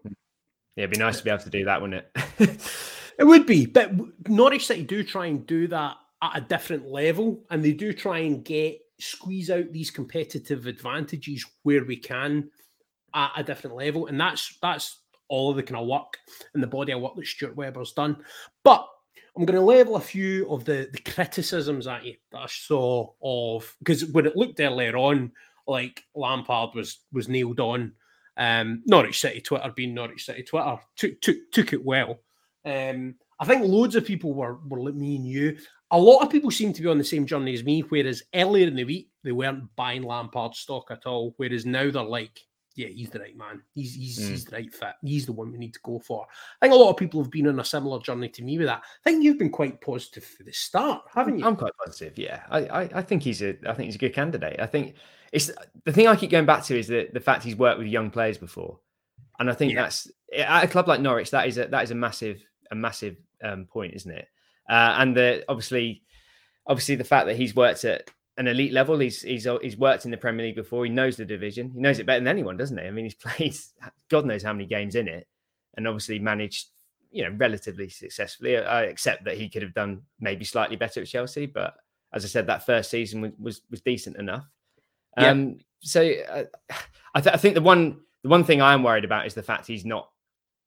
[0.75, 2.83] Yeah, it'd be nice to be able to do that, wouldn't it?
[3.17, 3.91] it would be, but
[4.27, 8.19] Norwich City do try and do that at a different level, and they do try
[8.19, 12.49] and get squeeze out these competitive advantages where we can
[13.15, 16.17] at a different level, and that's that's all of the kind of work
[16.53, 18.17] and the body of work that Stuart Webber's done.
[18.65, 18.85] But
[19.35, 23.11] I'm going to level a few of the, the criticisms at you that I saw
[23.23, 25.31] of because when it looked earlier on,
[25.67, 27.93] like Lampard was was nailed on.
[28.37, 32.19] Um, Norwich City Twitter being Norwich City Twitter took took took it well.
[32.65, 35.57] Um, I think loads of people were were like me and you.
[35.91, 38.67] A lot of people seem to be on the same journey as me, whereas earlier
[38.67, 41.33] in the week they weren't buying Lampard stock at all.
[41.37, 42.39] Whereas now they're like,
[42.75, 43.61] yeah, he's the right man.
[43.73, 44.29] He's he's, mm.
[44.29, 44.93] he's the right fit.
[45.03, 46.25] He's the one we need to go for.
[46.61, 48.67] I think a lot of people have been on a similar journey to me with
[48.67, 48.81] that.
[49.05, 51.45] I think you've been quite positive for the start, haven't you?
[51.45, 52.17] I'm quite positive.
[52.17, 54.59] Yeah, I, I, I think he's a I think he's a good candidate.
[54.59, 54.95] I think
[55.31, 55.51] it's
[55.85, 58.09] the thing I keep going back to is that the fact he's worked with young
[58.09, 58.79] players before,
[59.39, 59.83] and I think yeah.
[59.83, 63.17] that's at a club like Norwich that is a that is a massive a massive
[63.43, 64.27] um, point, isn't it?
[64.69, 66.03] Uh, and the obviously
[66.67, 68.99] obviously the fact that he's worked at an elite level.
[68.99, 70.85] He's he's he's worked in the Premier League before.
[70.85, 71.71] He knows the division.
[71.71, 72.85] He knows it better than anyone, doesn't he?
[72.85, 73.55] I mean, he's played
[74.09, 75.27] God knows how many games in it,
[75.75, 76.67] and obviously managed
[77.11, 78.57] you know relatively successfully.
[78.57, 81.75] I accept that he could have done maybe slightly better at Chelsea, but
[82.13, 84.45] as I said, that first season was was, was decent enough.
[85.17, 85.55] Um, yeah.
[85.81, 86.43] So uh,
[87.15, 89.43] I, th- I think the one the one thing I am worried about is the
[89.43, 90.09] fact he's not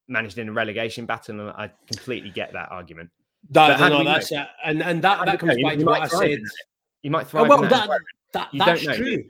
[0.08, 3.10] managed in a relegation battle, and I completely get that argument.
[3.50, 4.46] That, no, that's it.
[4.64, 6.40] and and that, that comes back to what I said.
[7.04, 7.44] You might thrive.
[7.44, 7.90] Oh, well, that,
[8.32, 9.24] that, that's true.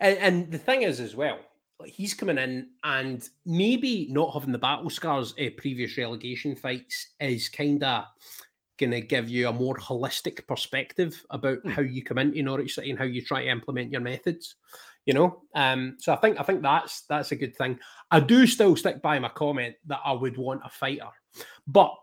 [0.00, 1.38] And, and, the thing is, as well,
[1.84, 7.48] he's coming in and maybe not having the battle scars of previous relegation fights is
[7.48, 8.06] kind of
[8.80, 11.70] going to give you a more holistic perspective about hmm.
[11.70, 14.56] how you come into Norwich City and how you try to implement your methods.
[15.06, 17.78] You know, um, so I think I think that's that's a good thing.
[18.10, 21.10] I do still stick by my comment that I would want a fighter,
[21.68, 21.94] but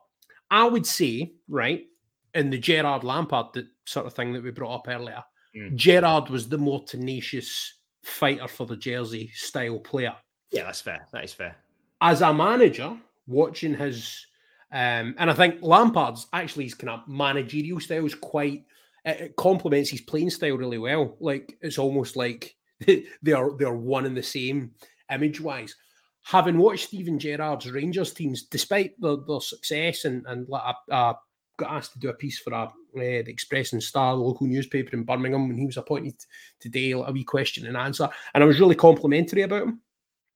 [0.49, 1.85] I would say right
[2.33, 5.23] in the Gerrard Lampard that sort of thing that we brought up earlier,
[5.55, 5.75] mm.
[5.75, 10.15] Gerrard was the more tenacious fighter for the Jersey style player.
[10.51, 11.07] Yeah, that's fair.
[11.13, 11.55] That is fair.
[12.01, 14.25] As a manager, watching his,
[14.71, 18.65] um, and I think Lampard's actually his kind of managerial style is quite.
[19.03, 21.17] It complements his playing style really well.
[21.19, 24.71] Like it's almost like they are they are one and the same
[25.11, 25.75] image wise.
[26.23, 31.19] Having watched Steven Gerrard's Rangers teams, despite their, their success and and like a, a
[31.61, 34.47] got asked to do a piece for a, uh, the Express and Star, the local
[34.47, 36.15] newspaper in Birmingham, when he was appointed
[36.59, 39.81] today, like a wee question and answer, and I was really complimentary about him.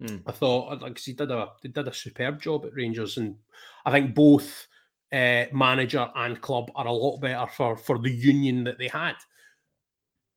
[0.02, 0.24] Mm.
[0.28, 3.36] I thought like he did a he did a superb job at Rangers, and
[3.86, 4.68] I think both
[5.12, 9.16] uh, manager and club are a lot better for for the union that they had.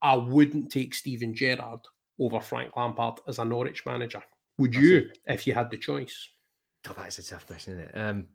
[0.00, 1.80] I wouldn't take Steven Gerrard
[2.20, 4.22] over Frank Lampard as a Norwich manager.
[4.58, 6.30] Would you, if you had the choice?
[6.88, 7.98] Oh, that is a tough question, isn't it?
[7.98, 8.26] Um,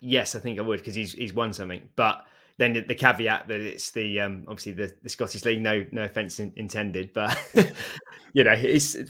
[0.00, 1.88] yes, I think I would because he's he's won something.
[1.96, 2.24] But
[2.58, 5.62] then the, the caveat that it's the um, obviously the, the Scottish League.
[5.62, 7.38] No no offense in, intended, but
[8.32, 8.56] you know,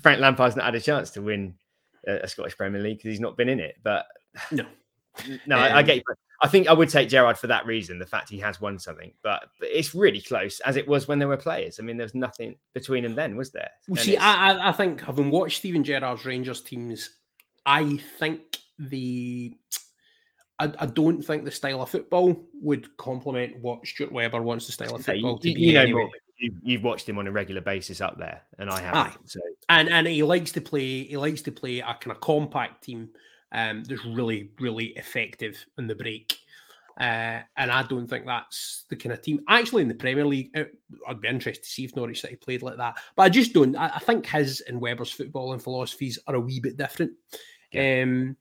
[0.02, 1.54] Frank Lampard's not had a chance to win
[2.06, 3.76] a, a Scottish Premier League because he's not been in it.
[3.82, 4.06] But
[4.50, 4.64] no,
[5.46, 6.02] no, um, I, I, get you.
[6.42, 9.12] I think I would take Gerrard for that reason, the fact he has won something.
[9.22, 11.78] But, but, it's really close, as it was when there were players.
[11.80, 13.70] I mean, there was nothing between them then, was there?
[13.88, 17.10] Well, see, I, I think having watched Steven Gerrard's Rangers teams,
[17.64, 19.56] I think the
[20.58, 24.72] I, I, don't think the style of football would complement what Stuart Webber wants the
[24.72, 25.60] style of football to be.
[25.60, 26.10] You know, anyway.
[26.38, 29.28] you, have watched him on a regular basis up there, and I haven't.
[29.28, 29.40] So.
[29.68, 31.04] And and he likes to play.
[31.04, 33.10] He likes to play a kind of compact team
[33.52, 36.38] um, that's really really effective in the break.
[36.98, 39.40] Uh, and I don't think that's the kind of team.
[39.50, 40.72] Actually, in the Premier League, it,
[41.06, 42.96] I'd be interested to see if Norwich City played like that.
[43.14, 43.76] But I just don't.
[43.76, 47.12] I, I think his and Webber's football and philosophies are a wee bit different.
[47.72, 48.04] Yeah.
[48.04, 48.36] Um,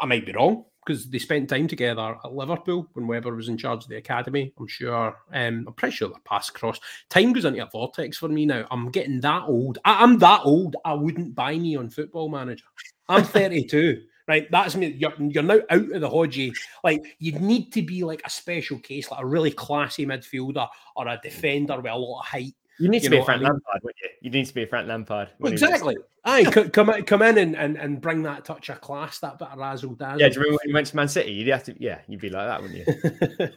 [0.00, 3.58] I might be wrong because they spent time together at Liverpool when Webber was in
[3.58, 4.54] charge of the academy.
[4.58, 5.18] I'm sure.
[5.34, 6.80] Um, I'm pretty sure they passed across.
[7.10, 8.66] Time goes into a vortex for me now.
[8.70, 9.78] I'm getting that old.
[9.84, 10.76] I, I'm that old.
[10.86, 12.64] I wouldn't buy me on Football Manager.
[13.08, 14.46] I'm 32 right?
[14.50, 14.88] That's me.
[14.88, 16.54] You're, you're now out of the Hodgie.
[16.84, 21.08] Like you'd need to be like a special case, like a really classy midfielder or
[21.08, 22.52] a defender with a lot of height.
[22.80, 23.52] You need to be a Frank I mean?
[23.52, 24.08] Lampard, wouldn't you?
[24.22, 25.30] You need to be a Frank Lampard.
[25.38, 25.96] Well, exactly.
[26.24, 29.48] Aye, come in, come in and, and, and bring that touch of class, that bit
[29.48, 30.20] of razzle dazzle.
[30.20, 31.32] Yeah, do you remember when you went to Man City?
[31.32, 33.48] You'd have to, yeah, you'd be like that, wouldn't you?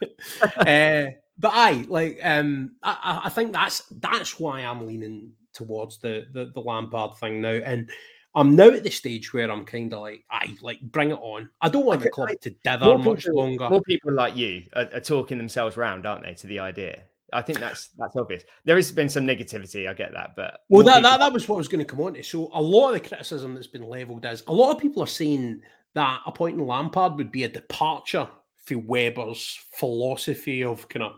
[0.43, 6.27] uh, but aye, like um, I, I think that's that's why I'm leaning towards the,
[6.31, 7.89] the the Lampard thing now, and
[8.33, 11.49] I'm now at the stage where I'm kind of like, I like bring it on.
[11.59, 13.69] I don't want the club to dither much people, longer.
[13.69, 17.03] More people like you are, are, talking themselves round, aren't they, to the idea?
[17.33, 18.43] I think that's that's obvious.
[18.65, 21.09] There has been some negativity, I get that, but well, that, people...
[21.09, 22.23] that that was what I was going to come on to.
[22.23, 25.07] So a lot of the criticism that's been levelled is a lot of people are
[25.07, 25.61] saying
[25.93, 28.27] that appointing Lampard would be a departure
[28.57, 31.13] for Webber's philosophy of kind of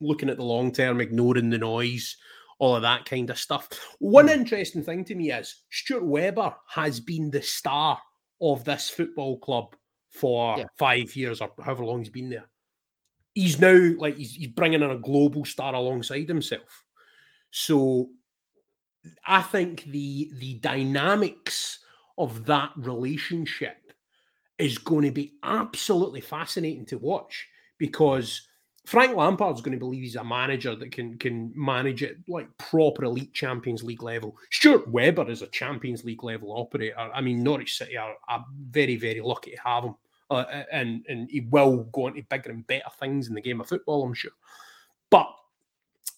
[0.00, 2.16] looking at the long term, ignoring the noise
[2.58, 3.68] all of that kind of stuff.
[3.98, 4.34] One hmm.
[4.34, 8.00] interesting thing to me is Stuart Webber has been the star
[8.40, 9.74] of this football club
[10.10, 10.64] for yeah.
[10.76, 12.46] five years or however long he's been there.
[13.34, 16.84] He's now like he's, he's bringing in a global star alongside himself.
[17.50, 18.08] So
[19.26, 21.80] I think the the dynamics
[22.16, 23.76] of that relationship
[24.58, 28.46] is going to be absolutely fascinating to watch because
[28.86, 33.04] Frank Lampard's going to believe he's a manager that can can manage it like proper
[33.04, 34.36] elite Champions League level.
[34.50, 36.96] Stuart Webber is a Champions League level operator.
[36.98, 39.94] I mean, Norwich City are, are very very lucky to have him,
[40.30, 43.68] uh, and and he will go into bigger and better things in the game of
[43.68, 44.04] football.
[44.04, 44.32] I'm sure,
[45.10, 45.28] but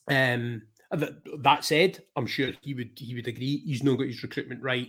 [0.08, 4.22] um, that, that said, I'm sure he would he would agree he's not got his
[4.22, 4.88] recruitment right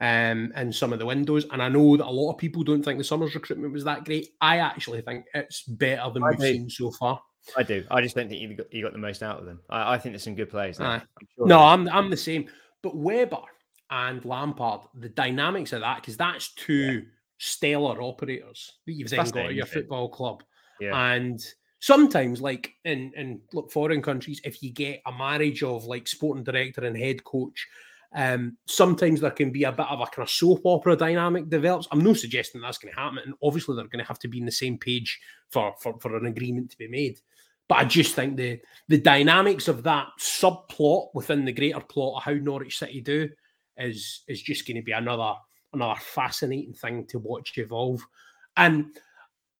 [0.00, 1.46] um, in some of the windows.
[1.50, 4.04] And I know that a lot of people don't think the summer's recruitment was that
[4.04, 4.30] great.
[4.40, 6.52] I actually think it's better than I we've do.
[6.52, 7.20] seen so far.
[7.56, 7.84] I do.
[7.90, 9.60] I just don't think you got, you got the most out of them.
[9.70, 10.78] I, I think there's some good players.
[10.78, 11.02] There.
[11.36, 12.48] Sure no, I'm I'm the same.
[12.82, 13.42] But Webber
[13.90, 17.00] and Lampard, the dynamics of that, because that's two yeah.
[17.38, 20.42] Stellar operators that you've then got at your football club.
[20.80, 21.14] Yeah.
[21.14, 21.40] And
[21.80, 26.44] sometimes, like in in look foreign countries, if you get a marriage of like sporting
[26.44, 27.66] director and head coach
[28.16, 31.86] um, sometimes there can be a bit of a kind of soap opera dynamic develops.
[31.90, 34.38] I'm not suggesting that's going to happen, and obviously they're going to have to be
[34.38, 35.20] in the same page
[35.50, 37.20] for, for for an agreement to be made.
[37.68, 42.22] But I just think the the dynamics of that subplot within the greater plot of
[42.22, 43.28] how Norwich City do
[43.76, 45.34] is is just going to be another
[45.76, 48.04] another fascinating thing to watch evolve.
[48.56, 48.96] And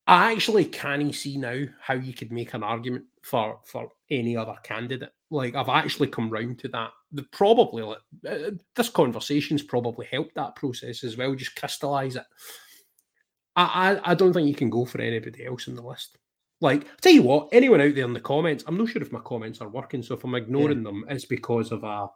[0.07, 4.57] I actually can see now how you could make an argument for for any other
[4.63, 5.11] candidate.
[5.31, 7.83] Like I've actually come round to that the probably
[8.29, 12.25] uh, this conversation's probably helped that process as well, just crystallize it.
[13.57, 16.19] I, I, I don't think you can go for anybody else in the list.
[16.61, 19.13] Like, I'll tell you what, anyone out there in the comments, I'm not sure if
[19.13, 20.03] my comments are working.
[20.03, 20.85] So if I'm ignoring yeah.
[20.85, 22.09] them, it's because of a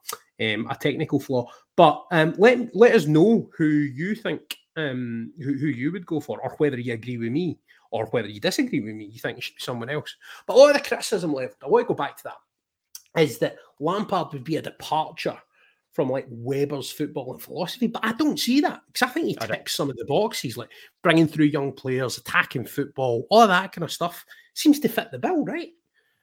[0.42, 1.46] um, a technical flaw.
[1.76, 6.20] But um, let let us know who you think um, who, who you would go
[6.20, 7.58] for, or whether you agree with me,
[7.90, 9.04] or whether you disagree with me.
[9.04, 10.16] You think it should be someone else.
[10.46, 12.36] But a lot of the criticism left, I want to go back to that
[13.16, 15.38] is that Lampard would be a departure
[16.00, 19.34] from like Webber's football and philosophy, but I don't see that because I think he
[19.34, 20.70] ticks some of the boxes, like
[21.02, 24.24] bringing through young players, attacking football, all that kind of stuff
[24.54, 25.68] seems to fit the bill, right?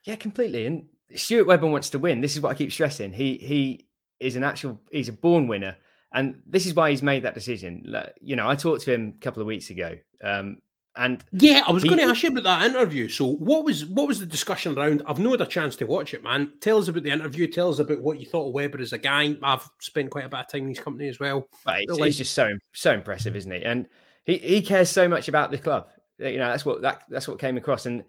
[0.02, 0.66] Yeah, completely.
[0.66, 2.20] And Stuart Webber wants to win.
[2.20, 3.12] This is what I keep stressing.
[3.12, 3.86] He he
[4.18, 5.76] is an actual he's a born winner,
[6.12, 7.84] and this is why he's made that decision.
[8.20, 10.58] You know, I talked to him a couple of weeks ago, um,
[10.98, 13.08] and yeah, I was going to ask you about that interview.
[13.08, 15.02] So, what was what was the discussion around?
[15.06, 16.52] I've not had a chance to watch it, man.
[16.60, 17.46] Tell us about the interview.
[17.46, 19.36] Tell us about what you thought of Webber as a guy.
[19.42, 21.48] I've spent quite a bit of time in his company as well.
[21.64, 23.62] Right, it's, like, just so so impressive, isn't he?
[23.64, 23.86] And
[24.24, 25.88] he, he cares so much about the club.
[26.18, 28.02] You know, that's what that that's what came across, and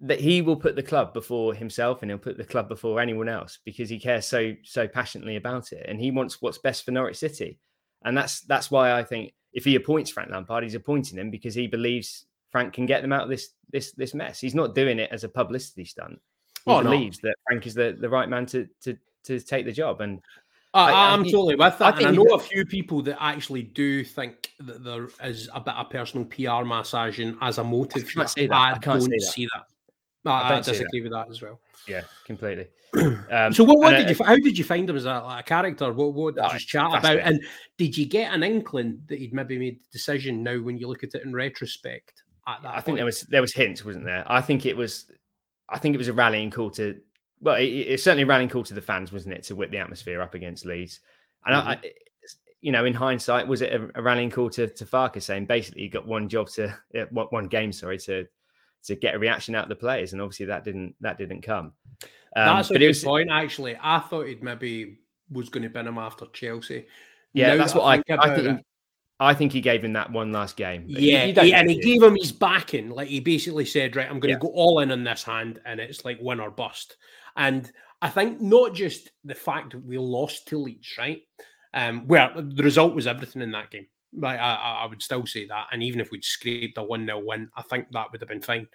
[0.00, 3.28] that he will put the club before himself, and he'll put the club before anyone
[3.28, 6.90] else because he cares so so passionately about it, and he wants what's best for
[6.90, 7.60] Norwich City,
[8.04, 11.54] and that's that's why I think if he appoints Frank Lampard, he's appointing him because
[11.54, 14.38] he believes Frank can get them out of this this this mess.
[14.38, 16.20] He's not doing it as a publicity stunt.
[16.66, 17.30] He oh, believes no.
[17.30, 20.02] that Frank is the, the right man to to to take the job.
[20.02, 20.20] And
[20.74, 21.94] I, am totally with that.
[21.94, 25.74] I, I know a few people that actually do think that there is a bit
[25.74, 28.04] of personal PR massaging as a motive.
[28.10, 28.54] I can't say that.
[28.54, 29.64] I, I can't don't see that.
[30.26, 31.60] No, I, I disagree with that as well.
[31.88, 32.68] Yeah, completely.
[33.30, 34.24] Um, so, what, what did you?
[34.24, 35.92] How did you find him as a, like a character?
[35.92, 37.18] What, what did you just chat about?
[37.18, 37.42] And
[37.76, 41.04] did you get an inkling that he'd maybe made the decision now when you look
[41.04, 42.22] at it in retrospect?
[42.46, 42.68] at that.
[42.68, 42.84] I point.
[42.84, 44.24] think there was there was hints, wasn't there?
[44.26, 45.06] I think it was,
[45.68, 46.98] I think it was a rallying call to.
[47.40, 49.78] Well, it, it's certainly a rallying call to the fans, wasn't it, to whip the
[49.78, 51.00] atmosphere up against Leeds?
[51.44, 51.68] And mm-hmm.
[51.68, 51.80] I,
[52.60, 55.82] you know, in hindsight, was it a, a rallying call to to Farke saying basically
[55.82, 56.74] he got one job to
[57.10, 58.26] one game, sorry, to
[58.86, 61.72] to get a reaction out of the players, and obviously that didn't that didn't come.
[62.34, 63.30] Um, That's a good was, point.
[63.30, 64.98] Actually, I thought it maybe
[65.30, 66.86] was going to bin him after Chelsea.
[67.32, 68.60] Yeah, now that's what I, I think.
[69.18, 70.84] I think he gave him that one last game.
[70.86, 72.90] Yeah, he, and he gave him his backing.
[72.90, 74.38] Like he basically said, "Right, I'm going to yeah.
[74.38, 76.96] go all in on this hand, and it's like win or bust."
[77.34, 77.70] And
[78.02, 81.22] I think not just the fact that we lost to Leeds, right?
[81.72, 83.86] Um, where the result was everything in that game.
[84.16, 87.22] Like I, I would still say that, and even if we'd scraped a one 0
[87.24, 88.66] win, I think that would have been fine.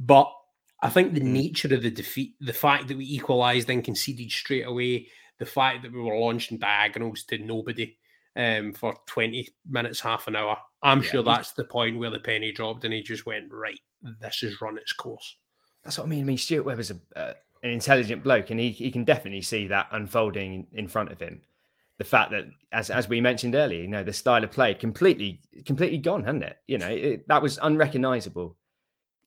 [0.00, 0.32] But
[0.80, 1.24] I think the mm.
[1.24, 5.08] nature of the defeat, the fact that we equalised and conceded straight away,
[5.38, 7.96] the fact that we were launching diagonals to nobody
[8.36, 10.56] um, for 20 minutes, half an hour.
[10.82, 11.10] I'm yeah.
[11.10, 13.80] sure that's the point where the penny dropped and he just went, right,
[14.20, 15.36] this has run its course.
[15.82, 16.20] That's what I mean.
[16.20, 17.32] I mean, Stuart Webber's a, uh,
[17.64, 21.40] an intelligent bloke and he, he can definitely see that unfolding in front of him.
[21.98, 25.40] The fact that, as, as we mentioned earlier, you know, the style of play completely,
[25.64, 26.56] completely gone, hasn't it?
[26.68, 28.56] You know, it, that was unrecognizable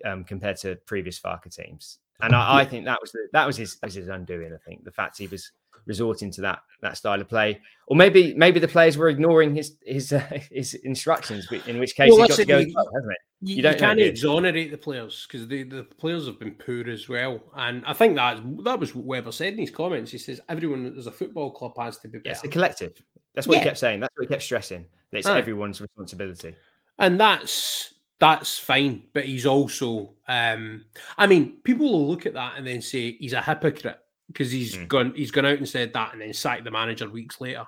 [0.05, 1.97] um, compared to previous Farke teams.
[2.21, 4.53] And I, I think that was the, that was his, was his undoing.
[4.53, 5.51] I think the fact he was
[5.85, 9.75] resorting to that that style of play, or maybe maybe the players were ignoring his
[9.83, 10.19] his uh,
[10.51, 13.17] his instructions, in which case well, he got to go, you, hasn't it?
[13.43, 17.09] You, you, you can't exonerate the players because the, the players have been poor as
[17.09, 20.11] well, and I think that that was what Webber said in his comments.
[20.11, 22.31] He says everyone as a football club has to be better.
[22.31, 23.01] It's a collective.
[23.33, 23.59] That's what yeah.
[23.61, 23.99] he kept saying.
[23.99, 24.85] That's what he kept stressing.
[25.11, 26.55] That it's everyone's responsibility,
[26.99, 29.03] and that's that's fine.
[29.13, 30.85] But he's also, um,
[31.17, 33.99] I mean, people will look at that and then say he's a hypocrite
[34.31, 34.87] because he's mm.
[34.87, 37.65] gone he's gone out and said that and then sacked the manager weeks later.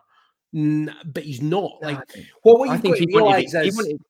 [0.52, 2.00] but he's not like
[2.44, 3.76] well, what I think he wanted, it, is...
[3.76, 4.02] he, wanted,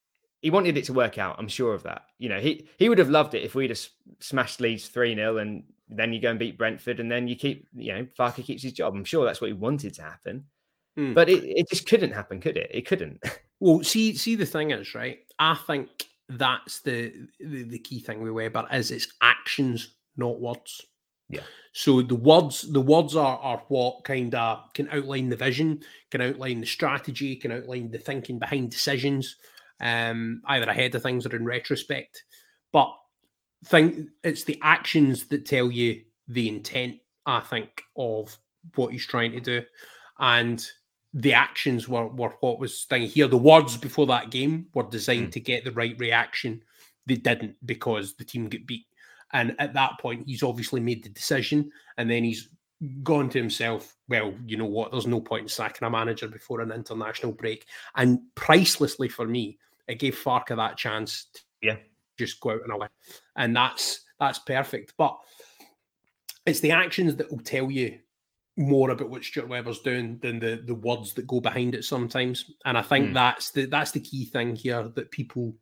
[0.41, 1.35] he wanted it to work out.
[1.39, 2.03] I'm sure of that.
[2.19, 3.79] You know, he he would have loved it if we'd have
[4.19, 7.67] smashed Leeds three 0 and then you go and beat Brentford and then you keep
[7.75, 8.95] you know Farke keeps his job.
[8.95, 10.45] I'm sure that's what he wanted to happen.
[10.97, 11.13] Mm.
[11.13, 12.69] But it, it just couldn't happen, could it?
[12.73, 13.21] It couldn't.
[13.59, 15.19] Well, see, see, the thing is, right?
[15.39, 15.87] I think
[16.27, 20.85] that's the the, the key thing with Webber is it's actions, not words.
[21.35, 21.41] Yeah.
[21.73, 25.81] So the words, the words are are what kind of can outline the vision,
[26.11, 29.35] can outline the strategy, can outline the thinking behind decisions,
[29.81, 32.23] um, either ahead of things or in retrospect.
[32.71, 32.93] But
[33.65, 38.37] think it's the actions that tell you the intent, I think, of
[38.75, 39.63] what he's trying to do.
[40.19, 40.65] And
[41.13, 43.27] the actions were, were what was thing here.
[43.27, 45.33] The words before that game were designed mm.
[45.33, 46.63] to get the right reaction.
[47.05, 48.85] They didn't because the team get beat.
[49.33, 52.49] And at that point, he's obviously made the decision, and then he's
[53.01, 54.91] gone to himself, well, you know what?
[54.91, 57.65] There's no point in sacking a manager before an international break.
[57.95, 59.57] And pricelessly for me,
[59.87, 61.77] it gave Farke that chance to yeah.
[62.17, 62.87] just go out and away.
[63.35, 64.93] And that's that's perfect.
[64.97, 65.17] But
[66.45, 67.99] it's the actions that will tell you
[68.55, 72.51] more about what Stuart Webber's doing than the the words that go behind it sometimes.
[72.65, 73.13] And I think mm.
[73.13, 75.55] that's the that's the key thing here that people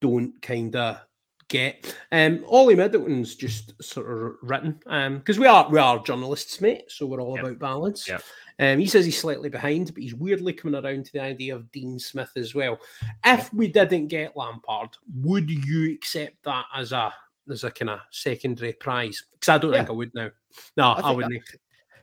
[0.00, 1.00] don't kind of
[1.48, 1.96] get.
[2.12, 6.60] Um, Ollie Middleton's just sort of written um because um, we are we are journalists,
[6.60, 6.84] mate.
[6.88, 7.44] So we're all yep.
[7.44, 8.08] about balance.
[8.08, 8.18] Yeah.
[8.58, 11.70] Um, he says he's slightly behind, but he's weirdly coming around to the idea of
[11.72, 12.78] Dean Smith as well.
[13.24, 14.90] If we didn't get Lampard,
[15.22, 17.12] would you accept that as a
[17.50, 19.24] as a kind of secondary prize?
[19.32, 19.78] Because I don't yeah.
[19.78, 20.30] think I would now.
[20.76, 21.42] No, I, I wouldn't.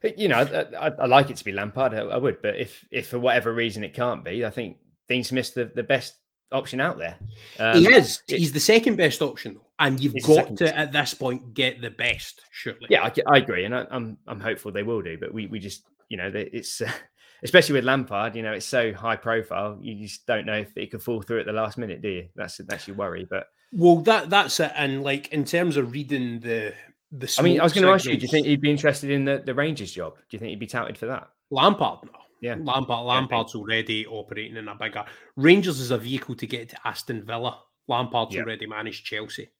[0.04, 0.39] I, you know,
[0.80, 1.94] I, I, like it to be Lampard.
[1.94, 4.78] I, would, but if if for whatever reason it can't be, I think
[5.08, 6.16] Dean Smith's the, the best
[6.52, 7.18] option out there.
[7.60, 8.22] Um, he is.
[8.28, 12.41] He's the second best option, and you've got to at this point get the best.
[12.52, 12.88] Surely.
[12.89, 15.18] Yeah, I, I agree, and I, am I'm, I'm hopeful they will do.
[15.18, 16.82] But we we just you know it's.
[16.82, 16.91] Uh,
[17.43, 19.78] especially with Lampard, you know, it's so high profile.
[19.82, 22.28] You just don't know if it could fall through at the last minute, do you?
[22.36, 23.26] That's that's your worry.
[23.30, 24.72] But well, that that's it.
[24.76, 26.74] And like in terms of reading the
[27.12, 29.10] the, I mean, I was going to ask you, do you think he'd be interested
[29.10, 30.16] in the the Rangers job?
[30.16, 31.30] Do you think he'd be touted for that?
[31.49, 32.21] Lampard, no.
[32.42, 33.06] Yeah, Lampard.
[33.06, 35.06] Lampard's already operating in a bigger.
[35.36, 37.60] Rangers is a vehicle to get to Aston Villa.
[37.88, 38.42] Lampard's yeah.
[38.42, 39.52] already managed Chelsea,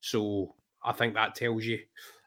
[0.00, 0.54] so
[0.84, 1.80] I think that tells you.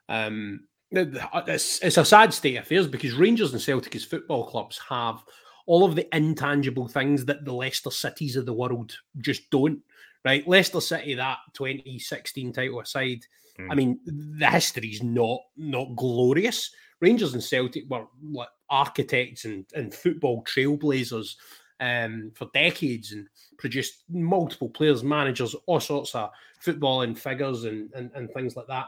[0.10, 4.80] Um, it's, it's a sad state of affairs because Rangers and Celtic as football clubs
[4.90, 5.24] have
[5.66, 9.80] all of the intangible things that the Leicester Cities of the world just don't.
[10.24, 13.26] Right, Leicester City, that 2016 title aside,
[13.60, 13.68] mm.
[13.72, 16.72] I mean the history's not not glorious.
[17.00, 21.36] Rangers and Celtic were like architects and, and football trailblazers
[21.80, 26.30] um, for decades and produced multiple players, managers, all sorts of
[26.64, 28.88] footballing figures and, and, and things like that.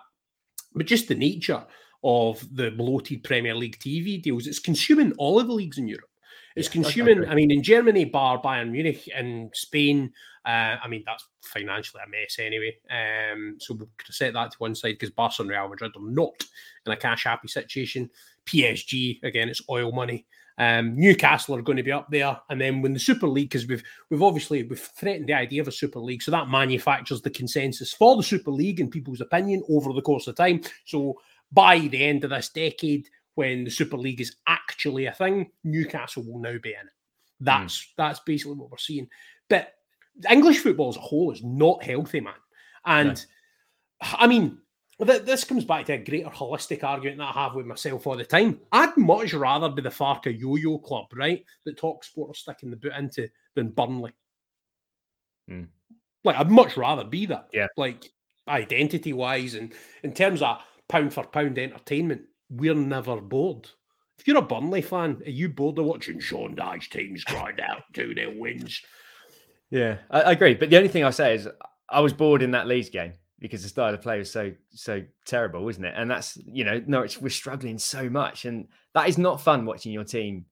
[0.74, 1.64] But just the nature
[2.04, 6.10] of the bloated Premier League TV deals, it's consuming all of the leagues in Europe.
[6.56, 7.26] It's yeah, consuming.
[7.28, 10.12] I mean, in Germany, bar Bayern Munich, and Spain,
[10.46, 12.76] uh, I mean, that's financially a mess anyway.
[12.92, 16.44] Um, so we'll set that to one side because Barcelona and Real Madrid are not
[16.86, 18.10] in a cash happy situation.
[18.46, 20.26] PSG, again, it's oil money.
[20.58, 23.68] Um, Newcastle are going to be up there, and then when the Super League, because
[23.68, 27.30] we've we've obviously we've threatened the idea of a Super League, so that manufactures the
[27.32, 30.62] consensus for the Super League in people's opinion over the course of time.
[30.86, 31.20] So
[31.52, 36.24] by the end of this decade, when the Super League is actually a thing, Newcastle
[36.24, 36.94] will now be in it.
[37.40, 37.88] That's mm.
[37.98, 39.08] that's basically what we're seeing.
[39.50, 39.74] But
[40.30, 42.34] English football as a whole is not healthy, man.
[42.86, 43.26] And
[44.02, 44.10] no.
[44.20, 44.60] I mean,
[45.00, 48.26] this comes back to a greater holistic argument that I have with myself all the
[48.26, 48.60] time.
[48.72, 52.78] I'd much rather be the Farke yo-yo club, right, that Talk Sport are sticking the
[52.78, 54.14] boot into than Burnley.
[55.50, 55.68] Mm.
[56.24, 57.48] Like, I'd much rather be that.
[57.52, 57.68] Yeah.
[57.76, 58.10] Like,
[58.48, 59.74] identity-wise and
[60.04, 63.70] in terms of pound for pound entertainment, we're never bored.
[64.20, 67.84] If you're a Burnley fan, are you bored of watching Sean Dyche teams grind out
[67.94, 68.82] 2 0 wins?
[69.72, 70.54] Yeah, I, I, agree.
[70.54, 71.48] But the only thing I say is
[71.90, 73.14] I was bored in that Leeds game
[73.44, 75.94] because the style of play was so so terrible, wasn't it?
[75.98, 79.92] And that's you know, Norwich we're struggling so much, and that is not fun watching
[79.92, 80.46] your team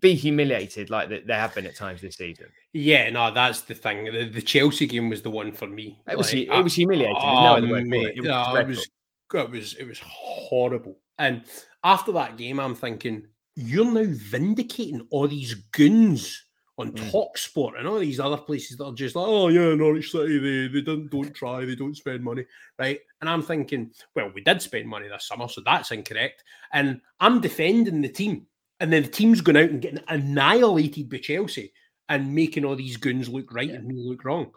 [0.00, 2.46] be humiliated like they have been at times this season.
[2.72, 4.06] Yeah, no, that's the thing.
[4.06, 6.00] The, the Chelsea game was the one for me.
[6.10, 7.16] It was like, it was humiliating.
[7.20, 8.24] Oh, no mate, it.
[8.24, 8.86] It was, it was
[9.34, 10.96] it was it was horrible.
[11.18, 11.42] And
[11.84, 13.26] after that game, I'm thinking,
[13.56, 16.46] you're now vindicating all these goons
[16.80, 17.10] on mm.
[17.10, 20.38] Talk Sport and all these other places that are just like, oh yeah, Norwich City,
[20.38, 22.44] they they don't don't try, they don't spend money,
[22.78, 23.00] right?
[23.20, 26.44] And I'm thinking, well, we did spend money this summer, so that's incorrect.
[26.72, 28.46] And I'm defending the team,
[28.80, 31.72] and then the team's going out and getting annihilated by Chelsea
[32.08, 33.76] and making all these goons look right yeah.
[33.76, 34.50] and me look wrong.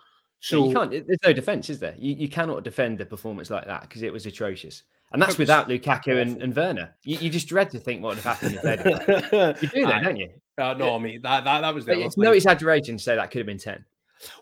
[0.44, 0.92] So you can't.
[0.92, 1.96] There's no defense, is there?
[1.98, 4.84] You, you cannot defend a performance like that because it was atrocious,
[5.14, 6.94] and that's without Lukaku and, and Werner.
[7.06, 10.04] You, you, just dread to think what would have happened if they You do that,
[10.04, 10.30] don't you?
[10.58, 11.98] Uh, no, I mean that that, that was the.
[11.98, 13.86] It's no exaggeration to say that could have been ten.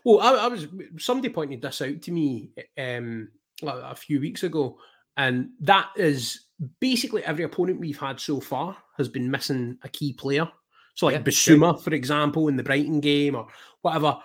[0.04, 0.66] Well, I, I was
[0.98, 3.28] somebody pointed this out to me um,
[3.62, 4.78] a few weeks ago,
[5.16, 6.46] and that is
[6.80, 10.50] basically every opponent we've had so far has been missing a key player.
[10.94, 13.46] So, like yeah, Bissouma, for example, in the Brighton game or
[13.82, 14.18] whatever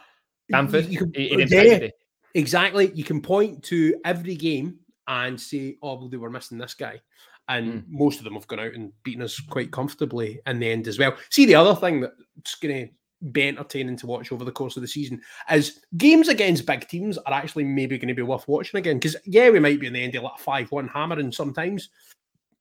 [0.49, 0.85] Bamford.
[0.85, 1.87] You, can, yeah,
[2.33, 2.91] exactly.
[2.93, 7.01] You can point to every game and say, "Oh, well, they were missing this guy,"
[7.47, 7.83] and mm.
[7.87, 10.99] most of them have gone out and beaten us quite comfortably in the end as
[10.99, 11.15] well.
[11.29, 12.93] See, the other thing that's going to
[13.31, 15.19] be entertaining to watch over the course of the season
[15.51, 18.97] is games against big teams are actually maybe going to be worth watching again.
[18.97, 21.89] Because yeah, we might be in the end of like five one hammering sometimes,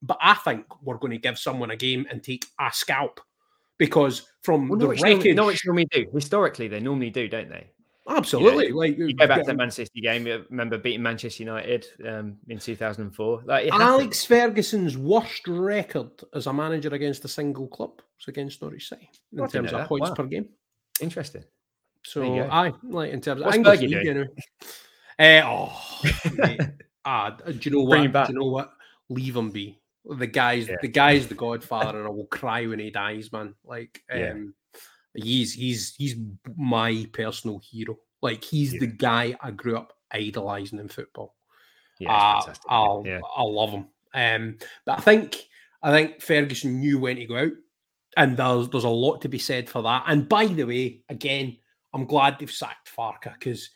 [0.02, 3.20] but I think we're going to give someone a game and take a scalp
[3.78, 7.70] because from well, the Norwich record, Norwich normally do historically they normally do, don't they?
[8.08, 8.70] Absolutely.
[8.70, 10.26] Like you go back to the Man City game.
[10.26, 13.42] You remember beating Manchester United um, in 2004.
[13.44, 18.88] Like Alex Ferguson's worst record as a manager against a single club was against Norwich
[18.88, 19.88] City in terms of that.
[19.88, 20.14] points wow.
[20.14, 20.48] per game.
[21.00, 21.44] Interesting.
[22.04, 24.26] So I like in terms of What's English league, know.
[25.18, 26.00] Uh, oh,
[27.04, 28.26] ah, do you know what?
[28.26, 28.72] Do you know what?
[29.08, 29.80] Leave him be.
[30.04, 30.76] The guy's yeah.
[30.80, 33.54] the guy's the godfather, and I will cry when he dies, man.
[33.64, 34.34] Like, um, yeah
[35.22, 36.16] he's he's he's
[36.56, 37.98] my personal hero.
[38.22, 38.80] Like he's yeah.
[38.80, 41.34] the guy I grew up idolizing in football.
[41.98, 43.20] Yeah, uh, I'll yeah.
[43.36, 43.86] I love him.
[44.14, 45.46] Um, but I think
[45.82, 47.52] I think Ferguson knew when to go out,
[48.16, 50.04] and there's there's a lot to be said for that.
[50.06, 51.56] And by the way, again,
[51.94, 53.70] I'm glad they've sacked Farke because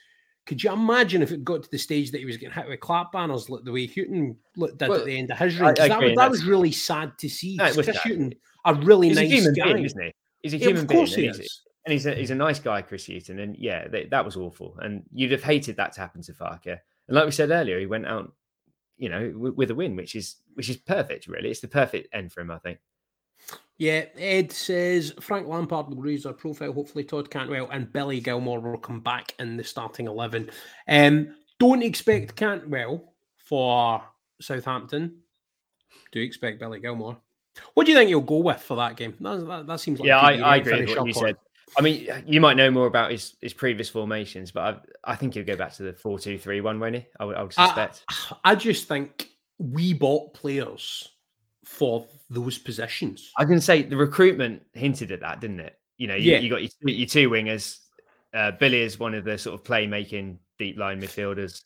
[0.46, 2.80] could you imagine if it got to the stage that he was getting hit with
[2.80, 5.74] clap banners like the way Hughton did well, at the end of his run?
[5.74, 7.56] That, was, that was really sad to see.
[7.56, 8.34] Chris Hughton,
[8.64, 10.12] a really he's nice a guy, isn't he?
[10.42, 11.06] He's a human being.
[11.06, 13.38] He and, he's, and he's a, he's a nice guy, Chris Hughton.
[13.38, 14.76] And yeah, they, that was awful.
[14.80, 16.66] And you'd have hated that to happen to Farke.
[16.66, 18.32] And like we said earlier, he went out,
[18.96, 21.26] you know, with, with a win, which is which is perfect.
[21.26, 22.78] Really, it's the perfect end for him, I think.
[23.78, 26.72] Yeah, Ed says Frank Lampard will raise our profile.
[26.72, 30.50] Hopefully, Todd Cantwell and Billy Gilmour will come back in the starting 11.
[30.86, 34.02] Um, don't expect Cantwell for
[34.40, 35.20] Southampton.
[36.12, 37.16] Do expect Billy Gilmour.
[37.74, 39.14] What do you think you'll go with for that game?
[39.20, 41.36] That, that, that seems like yeah, I, I agree with what you said.
[41.78, 45.34] I mean, you might know more about his, his previous formations, but I, I think
[45.34, 47.06] he'll go back to the 4 2 3 1, won't he?
[47.18, 48.04] I would, I would suspect.
[48.08, 49.28] I, I, just think
[49.58, 51.08] we bought players
[51.64, 53.32] for those positions.
[53.36, 55.78] I can say the recruitment hinted at that, didn't it?
[55.96, 56.38] You know, you, yeah.
[56.38, 57.78] you got your, your two wingers.
[58.34, 61.62] Uh, Billy is one of the sort of playmaking deep line midfielders.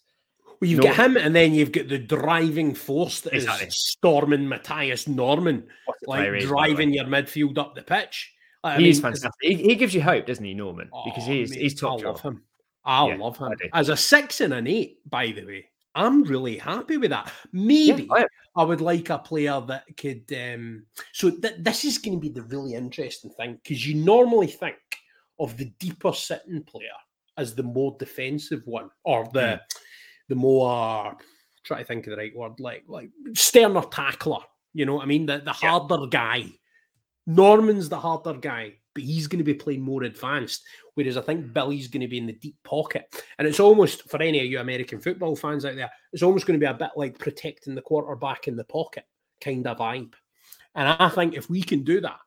[0.64, 3.66] Well, you get him, and then you've got the driving force that exactly.
[3.66, 5.64] is storming Mathias Normann,
[6.06, 8.32] like driving your midfield up the pitch.
[8.62, 9.32] Like, he mean, is fantastic.
[9.42, 10.54] He, he, gives you hope, doesn't he?
[10.54, 12.42] Because oh, he is, he's top I love him.
[12.82, 13.52] I yeah, love him.
[13.74, 17.30] I As a six and an eight, by the way, I'm really happy with that.
[17.52, 18.24] Maybe Yeah,
[18.56, 20.24] I would like a player that could.
[20.32, 24.46] Um, so th- this is going to be the really interesting thing because you normally
[24.46, 24.76] think
[25.38, 26.88] of the deeper sitting player
[27.36, 29.60] as the more defensive one, or the Mm.
[30.28, 31.16] The more
[31.64, 34.40] try to think of the right word, like like sterner tackler.
[34.72, 35.26] You know what I mean?
[35.26, 35.70] The the Yeah.
[35.70, 36.46] harder guy.
[37.26, 40.62] Normann's the harder guy, but he's going to be playing more advanced.
[40.92, 43.06] Whereas I think Billy's going to be in the deep pocket.
[43.38, 46.60] And it's almost, for any of you American football fans out there, it's almost going
[46.60, 49.04] to be a bit like protecting the quarterback in the pocket
[49.42, 50.12] kind of vibe.
[50.74, 52.18] And I think if we can do that,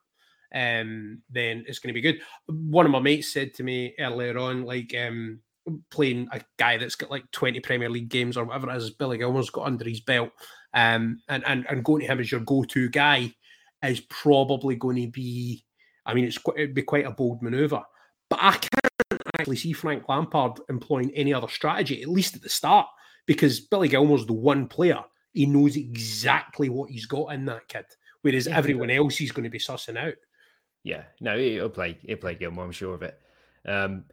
[0.54, 2.22] um, then it's going to be good.
[2.48, 5.40] One of my mates said to me earlier on, like, um,
[5.92, 9.18] playing a guy that's got like 20 Premier League games or whatever it is, Billy
[9.18, 10.32] Gilmour's got under his belt,
[10.74, 13.34] um, and, and, and going to him as your go to guy
[13.84, 15.64] is probably going to be,
[16.06, 17.84] I mean, it's quite, it'd be quite a bold maneuver.
[18.30, 22.50] But I can't actually see Frank Lampard employing any other strategy, at least at the
[22.50, 22.88] start,
[23.26, 25.04] because Billy Gilmour's the one player.
[25.34, 27.86] He knows exactly what he's got in that kid,
[28.22, 28.58] whereas Yeah.
[28.58, 30.16] everyone else he's going to be sussing out.
[30.84, 31.98] Yeah, no, he'll play.
[32.02, 32.66] He'll play Gilmore.
[32.66, 33.20] I'm sure of it.
[33.66, 34.06] Um,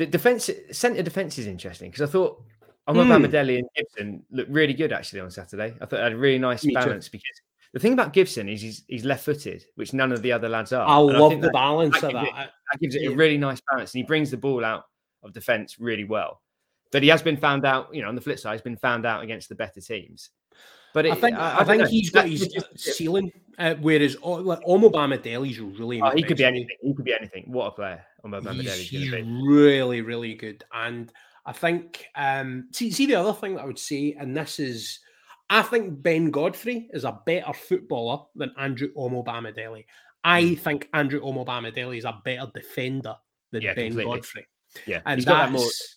[0.00, 2.42] the defense, centre defense is interesting because I thought
[2.88, 3.26] Omar Mm.
[3.26, 5.74] Bamadelli and Gibson looked really good actually on Saturday.
[5.80, 6.80] I thought they had a really nice Me too.
[6.80, 7.40] balance because
[7.74, 10.88] the thing about Gibson is he's, he's left-footed, which none of the other lads are.
[10.88, 12.50] I And love think the that, balance that of gives it- that.
[12.72, 13.10] that gives it yeah.
[13.10, 14.84] a really nice balance, and he brings the ball out
[15.22, 16.40] of defence really well.
[16.92, 17.94] But he has been found out.
[17.94, 20.30] You know, on the flip side, he's been found out against the better teams.
[20.92, 21.88] But it, I think I, don't think know.
[21.88, 26.00] he's got his ceiling, uh, whereas O- like Omobamidele's really.
[26.02, 26.76] Oh, he could be anything.
[26.82, 27.44] He could be anything.
[27.46, 30.64] What a player Omar He's, he's really, really good.
[30.72, 31.12] And
[31.46, 35.00] I think, um, see, see the other thing that I would say, and this is,
[35.48, 39.84] I think Ben Godfrey is a better footballer than Andrew Omobamidele.
[40.22, 40.58] I Mm.
[40.60, 43.16] think Andrew Omobamidele is a better defender
[43.50, 44.12] than Yeah, Ben completely.
[44.16, 44.46] Godfrey.
[44.86, 45.96] Yeah, And he's got that that's,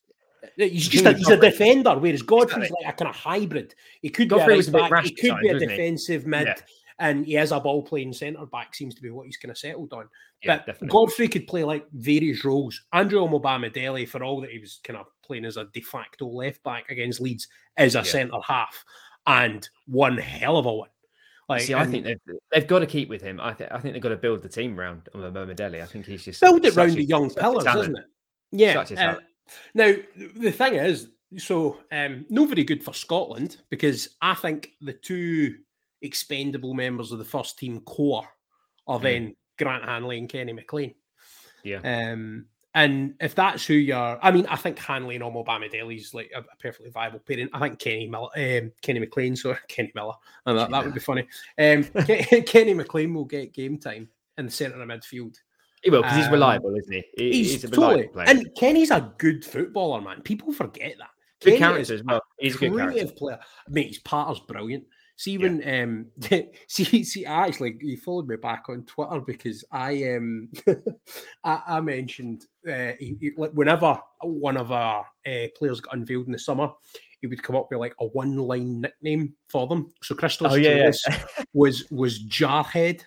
[0.58, 0.68] more.
[0.68, 3.76] He's just a, he's a defender, whereas Godfrey's like a kind of hybrid.
[4.02, 5.66] He could Godfrey be a right back, he could be a he?
[5.66, 6.56] defensive mid, Yeah.
[7.00, 8.76] And he is a ball playing centre back.
[8.76, 10.08] Seems to be what he's kind of settled on.
[10.44, 10.90] Yeah, but definitely.
[10.90, 12.82] Godfrey could play like various roles.
[12.94, 16.62] Andrew Omobama for all that he was kind of playing as a de facto left
[16.64, 18.04] back against Leeds, is a Yeah.
[18.04, 18.84] centre half
[19.26, 20.90] and one hell of a one.
[21.50, 22.20] Like, See, I think they've,
[22.52, 23.40] they've got to keep with him.
[23.42, 25.82] I think I think they've got to build the team around Momadeli.
[25.82, 28.06] I think he's just build it such round a- the young pillars, isn't it?
[28.52, 28.80] Yeah.
[28.98, 29.20] Uh,
[29.74, 29.94] now
[30.38, 35.56] the thing is, so um, no very good for Scotland because I think the two
[36.04, 38.28] expendable members of the first team core
[38.88, 39.04] are Mm.
[39.04, 40.94] then Grant Hanley and Kenny McLean.
[41.64, 42.46] Yeah, Um,
[42.76, 46.56] and if that's who you're, I mean, I think Hanley and Omobamidele's like a, a
[46.60, 47.48] perfectly viable pairing.
[47.54, 50.14] I think Kenny Miller, um, Kenny McLean, sorry, Kenny Miller,
[50.46, 51.26] and that, that would be funny.
[51.58, 51.84] Um,
[52.46, 55.36] Kenny McLean will get game time in the centre of midfield.
[55.84, 57.04] he will because he's um, reliable, isn't he?
[57.16, 58.28] he He's, he's, a reliable totally, player.
[58.28, 60.22] and Kenny's a good footballer, man.
[60.24, 61.10] People forget that.
[61.42, 62.22] good Kenny character is as well.
[62.40, 63.06] He's a good character.
[63.16, 63.40] player.
[63.70, 64.84] Mate, his partner's brilliant.
[65.24, 66.08] See when um
[66.68, 70.50] see see I actually he followed me back on Twitter because I um
[71.46, 76.34] I, I mentioned uh he, he- whenever one of our uh, players got unveiled in
[76.34, 76.70] the summer,
[77.22, 79.94] he would come up with like a one line nickname for them.
[80.02, 81.06] So Christos Oh yeah, Julius
[81.54, 83.04] was was Jarhead.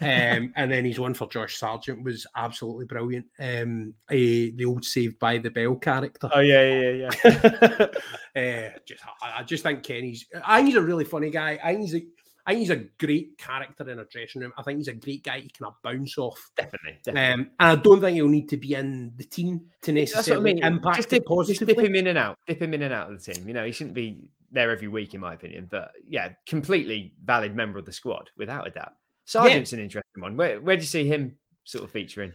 [0.00, 3.26] Um, and then his one for Josh Sargent was absolutely brilliant.
[3.38, 6.28] Um, eh, the old Saved by the Bell character.
[6.32, 7.86] oh yeah, yeah, yeah.
[8.34, 8.68] yeah.
[8.74, 10.26] uh, just, I, I just think Kenny's.
[10.44, 11.58] I think he's a really funny guy.
[11.62, 12.06] I think he's a.
[12.46, 14.54] I think he's a great character in a dressing room.
[14.56, 16.50] I think he's a great guy you can bounce off.
[16.56, 17.44] definitely, definitely.
[17.44, 20.38] Um, and I don't think he'll need to be in the team to That's what
[20.38, 20.64] I mean.
[20.64, 22.38] impact just it dip, just dip him in and out.
[22.46, 23.46] Dip him in and out of the team.
[23.46, 25.68] You know, he shouldn't be there every week, in my opinion.
[25.70, 28.94] But yeah, completely valid member of the squad, without a doubt.
[29.28, 30.38] Sargent's an interesting one.
[30.38, 32.32] Where where do you see him sort of featuring?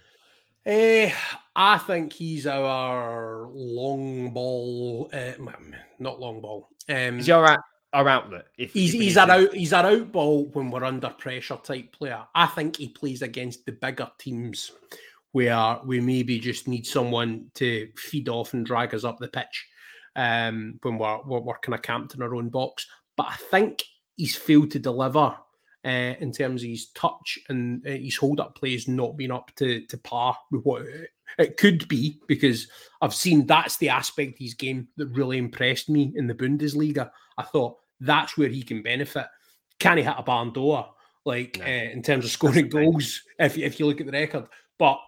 [0.64, 1.12] Eh,
[1.56, 5.32] I think he's our long ball, uh,
[5.98, 6.70] not long ball.
[6.88, 7.62] Um, Is he our,
[7.94, 8.46] our outlet?
[8.56, 12.22] He's he's an out he's an out ball when we're under pressure type player.
[12.36, 14.72] I think he plays against the bigger teams
[15.32, 19.68] where we maybe just need someone to feed off and drag us up the pitch
[20.16, 22.86] um, when we're, we're we're kind of camped in our own box.
[23.18, 23.84] But I think
[24.16, 25.36] he's failed to deliver
[25.86, 29.32] uh, in terms of his touch and uh, his hold up play, plays not been
[29.32, 30.84] up to to par with what
[31.38, 32.68] it could be because
[33.02, 37.10] I've seen that's the aspect of his game that really impressed me in the Bundesliga.
[37.38, 39.28] I thought that's where he can benefit.
[39.80, 40.90] Can he hit a barn door
[41.26, 41.66] like No.
[41.66, 43.22] uh, in terms of scoring goals?
[43.40, 45.00] If if you look at the record, but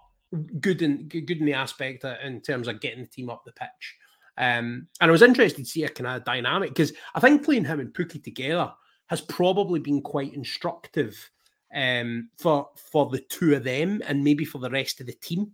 [0.60, 3.52] good in good in the aspect uh, in terms of getting the team up the
[3.52, 3.96] pitch.
[4.38, 7.64] Um, and I was interested to see a kind of dynamic because I think playing
[7.64, 8.70] him and Pukki together
[9.06, 11.30] has probably been quite instructive
[11.74, 15.52] um, for for the two of them and maybe for the rest of the team.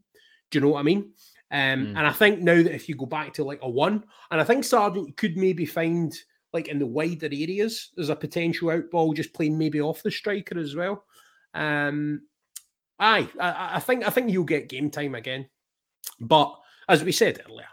[0.51, 1.13] Do you know what I mean?
[1.51, 1.99] Um, Mm.
[1.99, 4.45] And I think now that if you go back to like a one, and I
[4.45, 6.15] think Sargent could maybe find
[6.53, 7.91] like in the wider areas.
[7.97, 11.05] There's a potential out ball just playing maybe off the striker as well.
[11.55, 12.23] Um,
[12.99, 15.49] aye, I, I think I think you'll get game time again.
[16.21, 16.55] But
[16.89, 17.67] as we said earlier,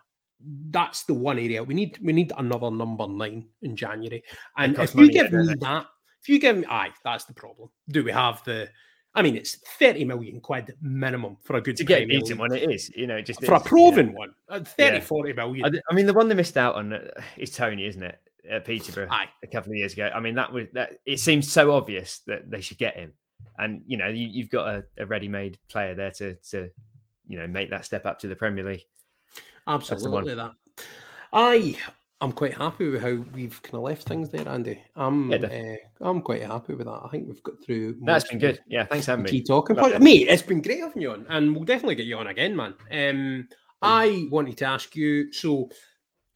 [0.69, 1.97] that's the one area we need.
[2.01, 4.23] We need another number nine in January.
[4.57, 5.87] And if you give me that,
[6.21, 7.69] if you give me, aye, that's the problem.
[7.89, 8.69] Do we have the?
[9.15, 12.53] I mean, it's 30 million quid minimum for a good to get beaten one.
[12.53, 15.03] It is, you know, just for is, a proven one, uh, 30, yeah.
[15.03, 15.81] 40 million.
[15.89, 18.19] I, mean, the one they missed out on uh, is Toney, isn't it?
[18.49, 19.29] At Peterborough Aye.
[19.43, 20.09] a couple of years ago.
[20.13, 20.99] I mean, that was that.
[21.05, 23.13] It seems so obvious that they should get him,
[23.57, 26.69] and you know, you, have got a, a ready-made player there to to
[27.27, 28.85] you know make that step up to the Premier League.
[29.67, 30.53] Absolutely that.
[31.31, 31.77] I
[32.21, 34.83] I'm quite happy with how we've kind of left things there, Andy.
[34.95, 37.01] I'm yeah, uh, I'm quite happy with that.
[37.05, 37.97] I think we've got through.
[38.01, 38.59] That's been good.
[38.67, 39.41] Yeah, thanks for having me.
[39.41, 40.27] Talking, about mate.
[40.27, 42.73] It's been great having you on, and we'll definitely get you on again, man.
[42.91, 43.47] Um,
[43.81, 45.31] I wanted to ask you.
[45.31, 45.69] So,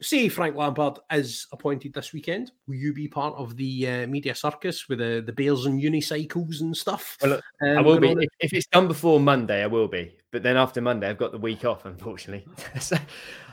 [0.00, 4.34] say Frank Lampard is appointed this weekend, will you be part of the uh, media
[4.34, 7.18] circus with the the Bears and unicycles and stuff?
[7.20, 8.12] Well, look, um, I will be.
[8.12, 10.16] If, if, it's done before Monday, I will be.
[10.34, 12.44] But then after Monday, I've got the week off, unfortunately.
[12.80, 12.96] so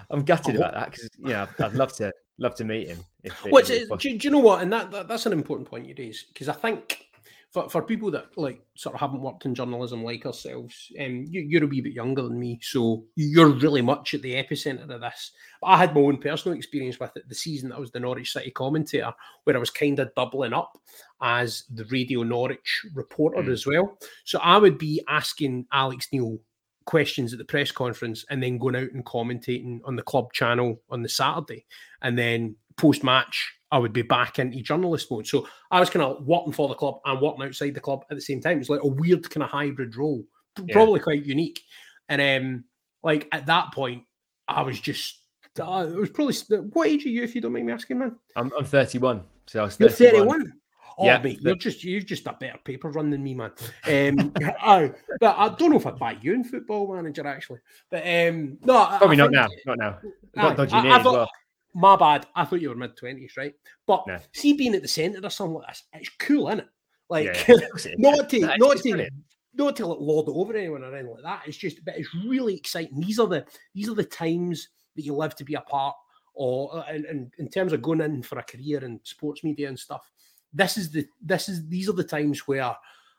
[0.10, 3.06] I'm gutted about that because you know I'd love to love to meet him.
[3.24, 4.64] If, well, do, do, you know what?
[4.64, 7.06] And that, that that's an important point you raise because I think
[7.52, 11.60] for, for people that like sort of haven't worked in journalism like ourselves, um, you,
[11.60, 15.02] are a wee bit younger than me, so you're really much at the epicenter of
[15.02, 15.34] this.
[15.62, 18.00] But I had my own personal experience with it the season that I was the
[18.00, 19.14] Norwich City commentator,
[19.44, 20.80] where I was kind of doubling up
[21.22, 23.52] as the Radio Norwich reporter mm.
[23.52, 24.00] as well.
[24.24, 26.40] So I would be asking Alex Neil
[26.86, 30.82] questions at the press conference and then going out and commentating on the club channel
[30.90, 31.66] on the Saturday.
[32.02, 35.28] And then post match, I would be back into journalist mode.
[35.28, 38.18] So I was kind of working for the club and working outside the club at
[38.18, 38.60] the same time.
[38.60, 40.24] It's like a weird kind of hybrid role,
[40.66, 40.74] yeah.
[40.74, 41.62] probably quite unique.
[42.10, 42.64] And um,
[43.04, 44.04] like at that point,
[44.48, 45.20] I was just,
[45.60, 46.36] uh, it was probably,
[46.74, 48.16] what age are you, if you don't mind me asking, man?
[48.36, 49.24] I'm, I'm 31.
[49.48, 50.02] So I was 31.
[50.02, 50.54] You're 31?
[51.02, 53.52] Oh, yeah, mate, you're just you're just a better paper run than me, man.
[53.88, 54.32] Um,
[54.62, 57.60] I, but I don't know if I'd buy you in Football Manager actually.
[57.90, 59.48] But um, no, probably not now.
[59.66, 60.00] Not now.
[60.36, 61.32] Not dodgy I, I thought, well.
[61.74, 62.28] My bad.
[62.36, 63.56] I thought you were mid twenties, right?
[63.88, 64.20] But no.
[64.32, 66.68] see, being at the centre of something like this, it's cool, isn't it?
[67.10, 67.44] Like yeah,
[67.86, 67.96] yeah.
[67.98, 69.10] not to no, not to
[69.56, 71.42] not to like lord over anyone or anything like that.
[71.48, 73.00] It's just, but it's really exciting.
[73.00, 75.96] These are the these are the times that you live to be a part,
[76.36, 79.80] or in, in, in terms of going in for a career in sports media and
[79.80, 80.12] stuff
[80.54, 82.76] this is the this is these are the times where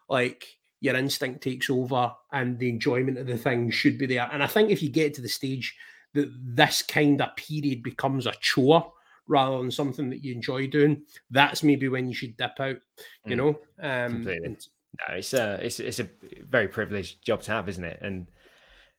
[0.09, 0.47] like
[0.81, 4.29] your instinct takes over and the enjoyment of the thing should be there.
[4.33, 5.77] And I think if you get to the stage
[6.15, 8.93] that this kind of period becomes a chore
[9.29, 12.79] rather than something that you enjoy doing, that's maybe when you should dip out.
[13.25, 13.39] You mm.
[13.39, 13.49] know,
[13.81, 14.67] um, and,
[15.09, 16.09] no, it's a it's it's a
[16.49, 18.01] very privileged job to have, isn't it?
[18.03, 18.27] And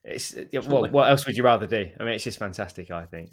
[0.03, 1.89] it's what what else would you rather do?
[1.99, 2.91] I mean, it's just fantastic.
[2.91, 3.29] I think.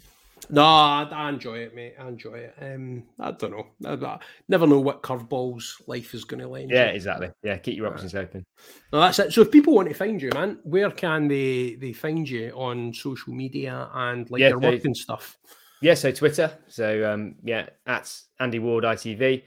[0.49, 1.95] No, I, I, enjoy it, mate.
[1.99, 2.55] I enjoy it.
[2.59, 3.67] Um, I don't know.
[3.85, 6.71] I, I never know what curveballs life is going to land.
[6.71, 7.29] Yeah, exactly.
[7.43, 8.43] Yeah, keep your options open.
[8.91, 9.33] No, that's it.
[9.33, 12.93] So, if people want to find you, man, where can they they find you on
[12.93, 15.37] social media and like yeah, your work and stuff?
[15.81, 16.51] Yeah, so Twitter.
[16.67, 19.43] So um, yeah, at Andy Ward ITV,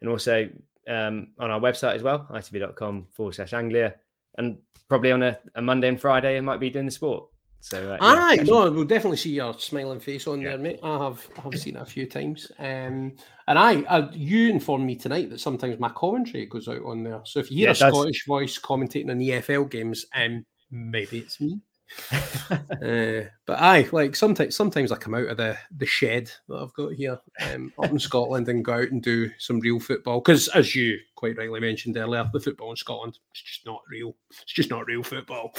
[0.00, 0.48] and also
[0.86, 3.94] um, on our website as well, itv.com forward slash Anglia,
[4.36, 4.58] and
[4.88, 7.28] probably on a, a Monday and Friday, I might be doing the sport.
[7.60, 10.50] So, uh, aye, yeah, no, we'll definitely see your smiling face on yeah.
[10.50, 10.80] there, mate.
[10.82, 12.50] I have, I have seen it a few times.
[12.58, 13.16] Um,
[13.46, 17.20] and I, I, you informed me tonight that sometimes my commentary goes out on there.
[17.24, 21.40] So if you hear yeah, a Scottish voice commentating on EFL games, um, maybe it's
[21.40, 21.60] me.
[22.50, 26.74] uh, but I like sometimes sometimes I come out of the the shed that I've
[26.74, 30.48] got here um, up in Scotland and go out and do some real football because
[30.48, 34.14] as you quite rightly mentioned earlier, the football in Scotland is just not real.
[34.30, 35.54] It's just not real football.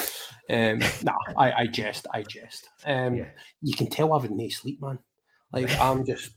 [0.49, 2.69] Um, nah, I, I jest, I jest.
[2.85, 3.29] Um, yeah.
[3.61, 4.99] You can tell I've had no sleep, man.
[5.51, 6.31] Like I'm just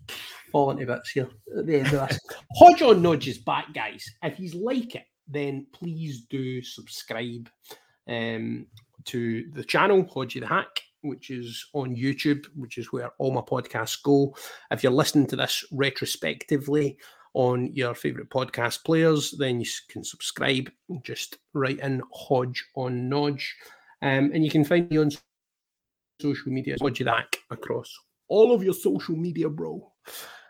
[0.50, 1.28] falling to bits here
[1.58, 2.18] at the end of this.
[2.56, 4.04] Hodge is back, guys.
[4.22, 7.48] If he's like it, then please do subscribe.
[8.08, 8.66] Um,
[9.06, 13.40] to the channel, Hodgie the Hack, which is on YouTube, which is where all my
[13.40, 14.34] podcasts go.
[14.70, 16.98] If you're listening to this retrospectively
[17.34, 20.70] on your favorite podcast players, then you can subscribe.
[21.02, 23.54] Just write in Hodge on Nodge.
[24.02, 25.10] Um, and you can find me on
[26.20, 27.92] social media, Hodgie the Hack, across
[28.28, 29.92] all of your social media, bro.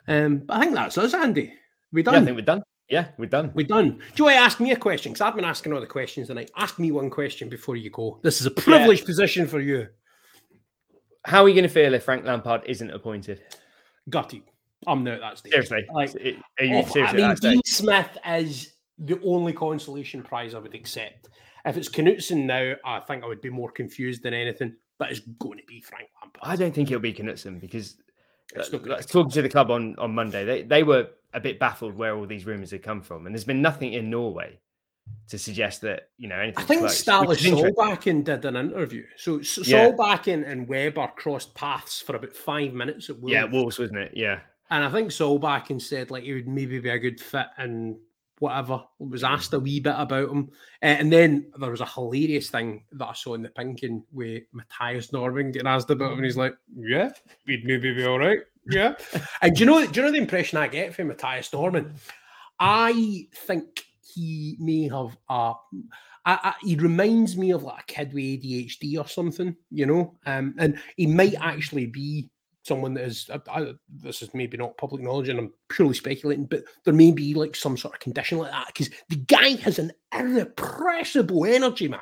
[0.08, 1.54] Um, but I think that's us, Andy.
[1.92, 2.14] We done.
[2.14, 2.62] Yeah, I think we're done.
[2.92, 3.52] Yeah, we're done.
[3.54, 3.92] We're done.
[3.92, 5.12] Do you want to ask me a question?
[5.12, 6.50] Because I've been asking all the questions tonight.
[6.58, 8.20] Ask me one question before you go.
[8.22, 9.06] This is a privileged yeah.
[9.06, 9.88] position for you.
[11.24, 13.40] How are you going to feel if Frank Lampard isn't appointed?
[14.10, 14.42] Gutted.
[14.86, 15.52] I'm not that stage.
[15.52, 15.86] Seriously.
[15.90, 16.14] Like,
[16.60, 21.30] are you seriously I mean, Dean Smith is the only consolation prize I would accept.
[21.64, 25.20] If it's Knutsen now, I think I would be more confused than anything, but it's
[25.38, 26.42] going to be Frank Lampard.
[26.42, 27.96] I don't think it'll be Knutsen because
[29.10, 32.26] talking to the club on on Monday, they they were a bit baffled where all
[32.26, 34.58] these rumours had come from, and there's been nothing in Norway
[35.28, 36.62] to suggest that you know anything.
[36.62, 39.04] I think Ståle Solbakken did an interview.
[39.16, 39.90] So yeah.
[39.90, 43.32] Solbakken and Webber crossed paths for about five minutes at Wolves.
[43.32, 44.12] Yeah, Wolves, wasn't it?
[44.14, 44.40] Yeah.
[44.70, 47.96] And I think Solbakken said like he would maybe be a good fit and
[48.38, 48.82] whatever.
[48.98, 50.50] Was asked a wee bit about him,
[50.82, 54.44] uh, and then there was a hilarious thing that I saw in the pinking with
[54.52, 57.10] Mathias Normann getting asked about him, and he's like, "Yeah,
[57.46, 58.94] we'd maybe be all right." Yeah,
[59.42, 59.86] and do you know?
[59.86, 61.94] Do you know the impression I get from Mathias Normann?
[62.58, 63.84] I think
[64.14, 65.54] he may have a.
[66.24, 70.16] I, I, he reminds me of like a kid with ADHD or something, you know,
[70.24, 72.30] um, and he might actually be
[72.62, 73.28] someone that is.
[73.48, 77.34] I, this is maybe not public knowledge, and I'm purely speculating, but there may be
[77.34, 82.00] like some sort of condition like that because the guy has an irrepressible energy, man.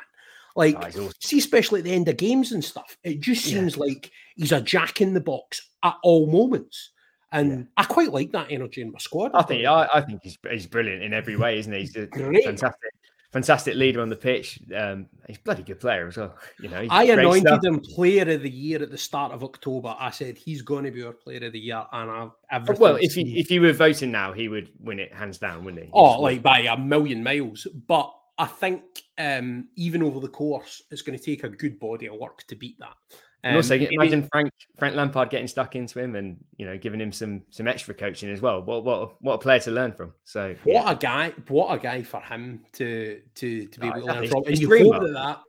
[0.57, 1.13] Like, oh, awesome.
[1.21, 3.85] see, especially at the end of games and stuff, it just seems yeah.
[3.85, 6.91] like he's a jack in the box at all moments.
[7.33, 7.65] And yeah.
[7.77, 9.31] I quite like that energy in my squad.
[9.35, 11.81] I think I, I, think he's he's brilliant in every way, isn't he?
[11.81, 12.91] He's a fantastic
[13.31, 14.59] fantastic leader on the pitch.
[14.77, 16.35] Um, he's bloody good player as well.
[16.61, 17.65] You know, I anointed stuff.
[17.65, 19.95] him player of the year at the start of October.
[19.99, 22.11] I said he's going to be our player of the year, and
[22.51, 25.65] I've well, if he if you were voting now, he would win it hands down,
[25.65, 25.91] wouldn't he?
[25.93, 27.67] Oh, like by a million miles.
[27.87, 28.83] But I think
[29.19, 32.57] um, even over the course, it's going to take a good body of work to
[32.57, 32.95] beat that.
[33.45, 36.79] Um, and also, um, imagine Frank Frank Lampard getting stuck into him and you know
[36.79, 38.63] giving him some some extra coaching as well.
[38.63, 40.15] What what what a player to learn from.
[40.25, 40.91] So what yeah.
[40.91, 41.35] a guy!
[41.49, 44.45] What a guy for him to to to be able to learn from.
[44.47, 45.41] And you hope that, that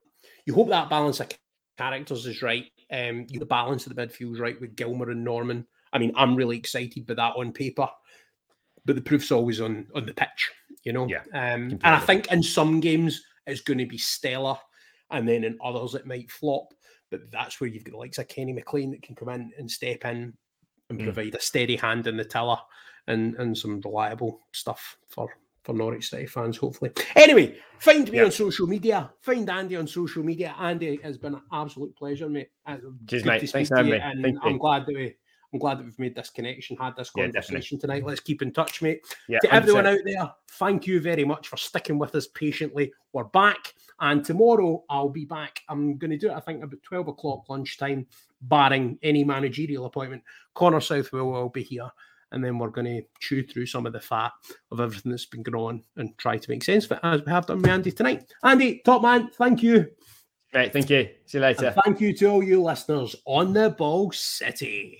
[0.45, 1.30] you hope that balance of
[1.77, 2.65] characters is right.
[2.91, 5.65] Um, the balance of the midfield is right with Gilmour and Normann.
[5.93, 7.88] I mean, I'm really excited by that on paper,
[8.86, 10.52] but the proof's always on on the pitch.
[10.84, 11.24] You know, yeah.
[11.34, 14.58] Um, and I think in some games it's going to be stellar,
[15.10, 16.74] and then in others it might flop.
[17.10, 19.70] But that's where you've got the likes of Kenny McLean that can come in and
[19.70, 20.34] step in
[20.90, 21.03] and mm.
[21.03, 22.58] provide a steady hand in the tiller
[23.08, 25.30] and and some reliable stuff for
[25.64, 26.91] for Norwich City fans, hopefully.
[27.16, 28.26] Anyway, find me yeah.
[28.26, 29.12] on social media.
[29.22, 30.56] Find Andy on social media.
[30.60, 32.49] Andy, has been an absolute pleasure, mate.
[33.08, 33.49] Cheers, mate.
[33.49, 33.94] Thanks me.
[33.94, 34.60] And Thank I'm you.
[34.60, 35.16] glad that we
[35.53, 38.06] I'm glad that we've made this connection, had this conversation yeah, tonight.
[38.06, 39.02] Let's keep in touch, mate.
[39.28, 39.52] Yeah, to 100%.
[39.52, 42.94] everyone out there, thank you very much for sticking with us patiently.
[43.11, 43.73] We're back.
[43.99, 45.61] And tomorrow I'll be back.
[45.69, 48.07] I'm going to do it, I think, about 12 o'clock lunchtime,
[48.41, 50.23] barring any managerial appointment.
[50.56, 51.90] Connor Southwell will be here.
[52.32, 54.32] And then we're going to chew through some of the fat
[54.72, 57.32] of everything that's been going on and try to make sense of it as we
[57.32, 58.32] have done with Andy tonight.
[58.44, 59.88] Andy, top man, thank you.
[60.53, 61.10] Right, thank you.
[61.26, 61.68] See you later.
[61.68, 64.98] And thank you to all you listeners on the Ball City.